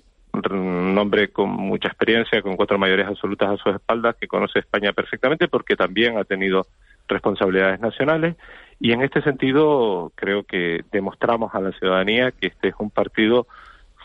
[0.52, 4.94] un hombre con mucha experiencia, con cuatro mayorías absolutas a sus espaldas, que conoce España
[4.94, 6.68] perfectamente porque también ha tenido
[7.08, 8.36] responsabilidades nacionales
[8.80, 13.48] y en este sentido creo que demostramos a la ciudadanía que este es un partido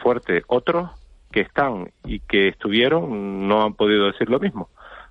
[0.03, 0.43] fuerte.
[0.47, 0.91] Otros
[1.31, 4.69] que están y que estuvieron no han podido decir lo mismo.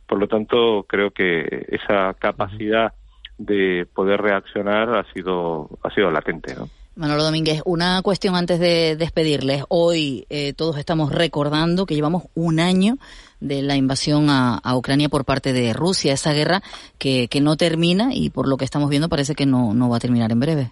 [0.07, 2.93] Por lo tanto, creo que esa capacidad
[3.37, 6.67] de poder reaccionar ha sido ha sido latente, ¿no?
[7.01, 9.63] Manolo Domínguez, una cuestión antes de despedirles.
[9.69, 12.97] Hoy eh, todos estamos recordando que llevamos un año
[13.39, 16.61] de la invasión a, Ucrania por parte de Rusia, esa guerra
[16.99, 19.97] que, que, no termina y por lo que estamos viendo parece que no, no va
[19.97, 20.71] a terminar en breve.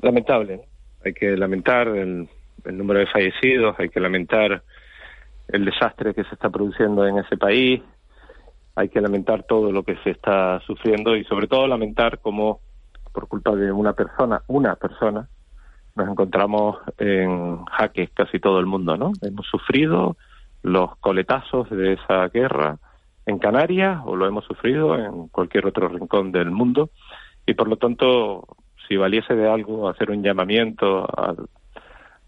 [0.00, 0.60] Lamentable.
[1.04, 2.28] Hay que lamentar el,
[2.64, 4.62] el número de fallecidos, hay que lamentar
[5.48, 7.82] el desastre que se está produciendo en ese país,
[8.76, 12.60] hay que lamentar todo lo que se está sufriendo y sobre todo lamentar cómo
[13.08, 15.28] por culpa de una persona, una persona,
[15.96, 19.12] nos encontramos en jaque casi todo el mundo, ¿no?
[19.20, 20.16] Hemos sufrido
[20.62, 22.78] los coletazos de esa guerra
[23.26, 26.90] en Canarias o lo hemos sufrido en cualquier otro rincón del mundo
[27.46, 28.46] y por lo tanto
[28.86, 31.34] si valiese de algo hacer un llamamiento a,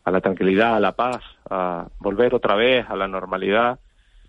[0.04, 3.78] a la tranquilidad, a la paz, a volver otra vez a la normalidad,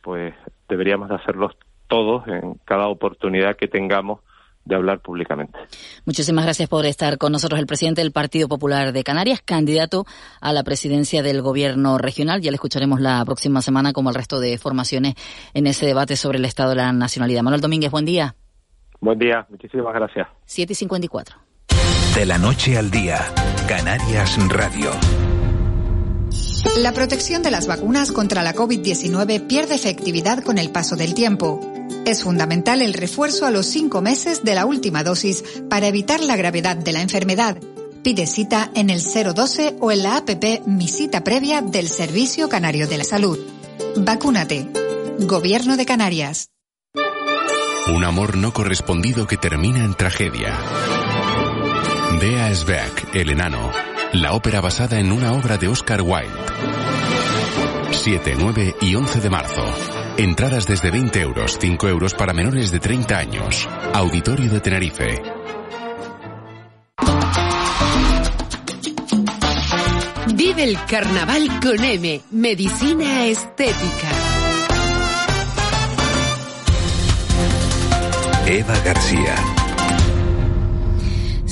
[0.02, 0.34] pues
[0.70, 1.52] deberíamos de hacerlo
[1.88, 4.22] todos en cada oportunidad que tengamos
[4.66, 5.58] de hablar públicamente.
[6.06, 10.06] Muchísimas gracias por estar con nosotros el presidente del Partido Popular de Canarias, candidato
[10.40, 12.42] a la presidencia del gobierno regional.
[12.42, 15.16] Ya le escucharemos la próxima semana como el resto de formaciones
[15.54, 17.42] en ese debate sobre el estado de la nacionalidad.
[17.42, 18.36] Manuel Domínguez, buen día.
[19.00, 20.28] Buen día, muchísimas gracias.
[20.46, 21.38] 7 y 54.
[22.16, 23.20] De la noche al día,
[23.68, 24.92] Canarias Radio.
[26.78, 31.71] La protección de las vacunas contra la COVID-19 pierde efectividad con el paso del tiempo.
[32.06, 36.36] Es fundamental el refuerzo a los cinco meses de la última dosis para evitar la
[36.36, 37.58] gravedad de la enfermedad.
[38.04, 42.88] Pide cita en el 012 o en la APP Mi Cita Previa del Servicio Canario
[42.88, 43.38] de la Salud.
[43.98, 44.68] Vacúnate.
[45.20, 46.48] Gobierno de Canarias.
[47.94, 50.58] Un amor no correspondido que termina en tragedia.
[52.20, 53.72] Dea Sveak, El Enano.
[54.14, 56.32] La ópera basada en una obra de Oscar Wilde.
[57.92, 60.01] 7, 9 y 11 de marzo.
[60.22, 63.68] Entradas desde 20 euros, 5 euros para menores de 30 años.
[63.92, 65.20] Auditorio de Tenerife.
[70.36, 74.10] Vive el carnaval con M, Medicina Estética.
[78.46, 79.61] Eva García.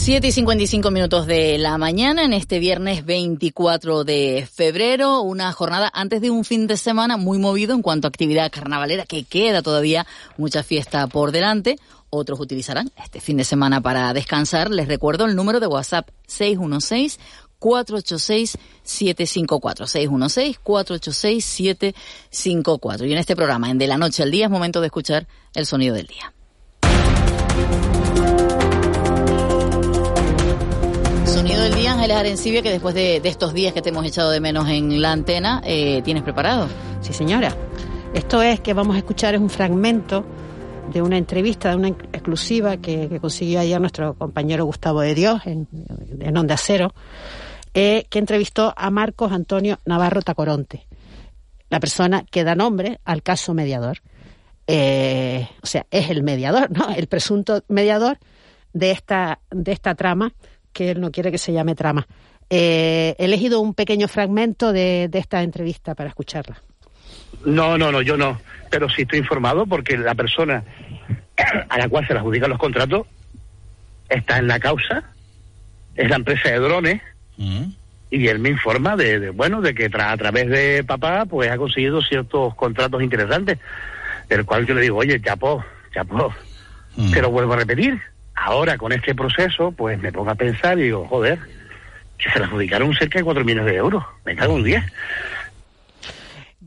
[0.09, 5.91] 7 y 55 minutos de la mañana en este viernes 24 de febrero, una jornada
[5.93, 9.61] antes de un fin de semana muy movido en cuanto a actividad carnavalera, que queda
[9.61, 11.77] todavía mucha fiesta por delante.
[12.09, 14.71] Otros utilizarán este fin de semana para descansar.
[14.71, 17.19] Les recuerdo el número de WhatsApp 616
[17.59, 23.05] 486 754 616 486 754.
[23.05, 25.67] Y en este programa, en De la Noche al Día, es momento de escuchar el
[25.67, 26.33] sonido del día.
[31.29, 34.39] Sonido del día, Ángeles Arencibia, que después de, estos días que te hemos echado de
[34.39, 36.67] menos en la antena, eh, ¿tienes preparado?
[37.01, 37.55] Sí, señora.
[38.15, 40.25] Esto es que vamos a escuchar es un fragmento
[40.91, 45.67] de una entrevista, de una exclusiva que, consiguió ayer nuestro compañero Gustavo de Dios en,
[46.35, 46.93] Onda Cero,
[47.75, 50.87] eh, que entrevistó a Marcos Antonio Navarro Tacoronte,
[51.69, 53.99] la persona que da nombre al caso mediador.
[54.65, 56.89] Eh, o sea, es el mediador, ¿no?
[56.89, 58.17] El presunto mediador
[58.73, 60.33] de esta, de esta trama
[60.73, 62.07] que él no quiere que se llame trama.
[62.49, 66.61] Eh, he elegido un pequeño fragmento de, esta entrevista para escucharla.
[67.45, 68.39] No, no, no, yo no.
[68.69, 70.63] Pero sí estoy informado porque la persona
[71.69, 73.07] a la cual se le adjudican los contratos
[74.09, 75.03] está en la causa,
[75.95, 77.01] es la empresa de drones,
[77.37, 77.63] mm.
[78.09, 82.01] y él me informa de, bueno, de que a través de papá pues ha conseguido
[82.01, 83.59] ciertos contratos interesantes,
[84.27, 85.63] del cual yo le digo, oye, chapó,
[85.93, 86.33] chapó,
[86.95, 87.11] mm.
[87.13, 88.01] pero vuelvo a repetir,
[88.41, 91.39] Ahora, con este proceso, pues me pongo a pensar y digo, joder,
[92.17, 94.03] que se le adjudicaron cerca de 4 millones de euros.
[94.25, 94.83] Me cago en 10.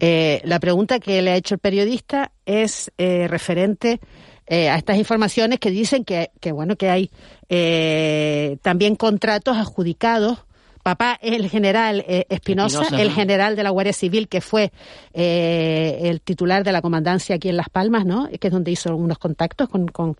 [0.01, 4.01] Eh, la pregunta que le ha hecho el periodista es eh, referente
[4.47, 7.11] eh, a estas informaciones que dicen que, bueno que hay
[8.63, 10.45] también contratos adjudicados
[10.83, 14.73] Papá es el general Espinosa, el general de la Guardia Civil, que fue
[15.13, 18.29] el titular de la comandancia aquí en Las Palmas, ¿no?
[18.41, 20.17] Que es donde hizo algunos contactos con, con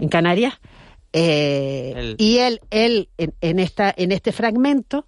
[0.00, 0.54] en Canarias.
[1.12, 5.06] Eh, y él, él en, esta, en este fragmento,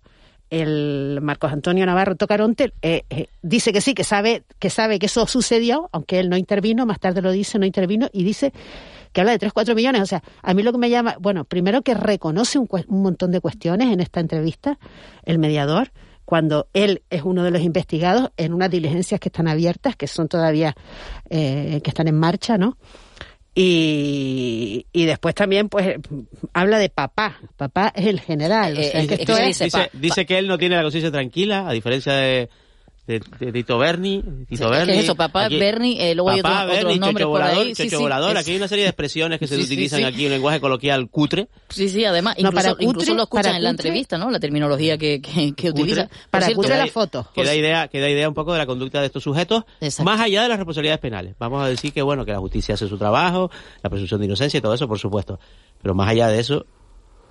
[0.50, 5.06] el Marcos Antonio Navarro Tocaronte eh, eh, dice que sí, que sabe, que sabe que
[5.06, 8.52] eso sucedió, aunque él no intervino, más tarde lo dice, no intervino, y dice
[9.12, 10.02] que habla de 3, 4 millones.
[10.02, 13.30] O sea, a mí lo que me llama, bueno, primero que reconoce un, un montón
[13.30, 14.78] de cuestiones en esta entrevista,
[15.24, 15.92] el mediador,
[16.24, 20.28] cuando él es uno de los investigados en unas diligencias que están abiertas, que son
[20.28, 20.74] todavía,
[21.28, 22.78] que están en marcha, ¿no?
[23.54, 25.96] Y, y después también, pues,
[26.54, 27.38] habla de papá.
[27.56, 28.76] Papá es el general.
[29.92, 32.48] dice, que él no tiene la conciencia tranquila, a diferencia de,
[33.06, 34.22] de, de Tito Berni.
[34.48, 34.92] Tito Sí, Berni.
[34.92, 37.30] es que eso, papá Aquí- Berni, eh, luego hay Papá otros, otros Berni, nombres Chocho
[37.32, 37.74] por Volador, ahí.
[37.74, 38.36] Sí, sí, Volador.
[38.36, 40.04] Aquí hay una serie de expresiones que se utilizan sí.
[40.04, 41.48] aquí en un lenguaje coloquial cutre.
[41.68, 44.18] Sí, sí, además, No, incluso, para cutre- incluso lo escuchan para en la cutre- entrevista,
[44.18, 44.30] ¿no?
[44.30, 46.08] La terminología que, que, que utiliza.
[46.30, 47.26] Para cierto, cutre la foto.
[47.34, 49.64] Que da idea, que da idea un poco de la conducta de estos sujetos,
[50.04, 51.34] más allá de las responsabilidades penales.
[51.40, 53.50] Vamos a decir que bueno, que la justicia hace su trabajo,
[53.82, 55.40] la presunción de inocencia y todo eso, por supuesto.
[55.82, 56.66] Pero más allá de eso,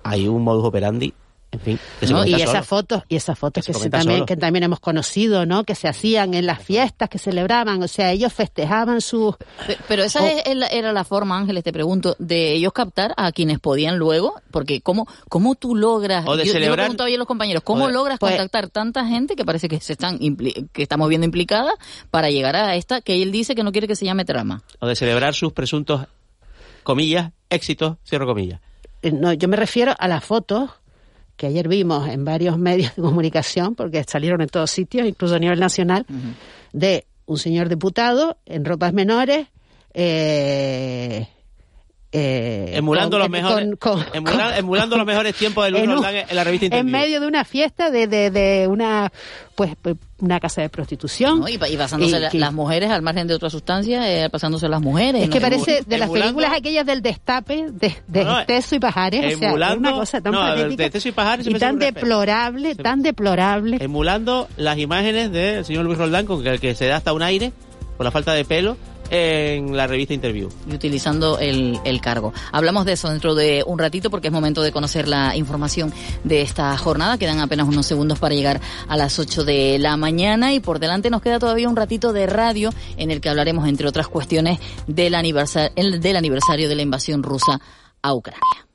[0.04, 1.14] hay un modus operandi,
[1.52, 2.24] en fin, que se ¿no?
[2.26, 5.64] Y esas fotos, y esas fotos que, se también, que también hemos conocido, ¿no?
[5.64, 9.36] Que se hacían en las fiestas que celebraban, o sea, ellos festejaban sus
[9.66, 10.26] Pe- Pero esa Oh.
[10.26, 10.42] es-
[10.72, 15.06] era la forma, Ángeles, te pregunto, de ellos captar a quienes podían luego, porque ¿cómo,
[15.28, 17.86] cómo tú logras, O de yo, yo lo celebrar- preguntaba ayer a los compañeros, ¿cómo
[17.86, 21.26] de- logras pues- contactar tanta gente que parece que se están impli- que estamos viendo
[21.26, 21.72] implicada
[22.10, 24.62] para llegar a esta que él dice que no quiere que se llame trama?
[24.80, 26.06] o de celebrar sus presuntos,
[26.82, 28.60] comillas, éxitos, cierro comillas.
[29.02, 30.70] Eh, No, yo me refiero a las fotos
[31.42, 35.40] que ayer vimos en varios medios de comunicación, porque salieron en todos sitios, incluso a
[35.40, 36.06] nivel nacional,
[36.72, 39.48] de un señor diputado en ropas menores,
[39.92, 41.26] eh,
[42.14, 45.88] eh, Emulando con- los mejores, con- con- emula- emulando los mejores tiempos de Luis en
[45.90, 46.92] un- Roldán en la revista en Interview.
[47.00, 49.10] medio de una fiesta de, de, de una
[49.54, 51.48] pues pues, una casa de prostitución ¿no?
[51.48, 54.28] Y, pa- y pasándose Y la- que- las mujeres al margen de otras sustancias, eh,
[54.30, 55.22] pasándose las mujeres.
[55.22, 55.32] es ¿no?
[55.32, 59.48] que parece de las películas aquellas del destape de, de No, y Pajares, o sea,
[59.50, 63.78] emulando- una cosa tan patética Teso y Pajares y tan deplorable, tan deplorable.
[63.80, 67.52] emulando las imágenes del señor Luis Roldán con el que se da hasta un aire
[67.96, 68.76] por la falta de pelo
[69.12, 70.48] en la revista Interview.
[70.66, 72.32] y utilizando el, el cargo.
[72.50, 75.92] Hablamos de eso dentro de un ratito porque es momento de conocer la información
[76.24, 77.18] de esta jornada.
[77.18, 81.10] Quedan apenas unos segundos para llegar a las 8 de la mañana y por delante
[81.10, 85.14] nos queda todavía un ratito de radio en el que hablaremos, entre otras cuestiones, del
[85.14, 87.60] aniversario, del aniversario de la invasión rusa
[88.00, 88.71] a Ucrania.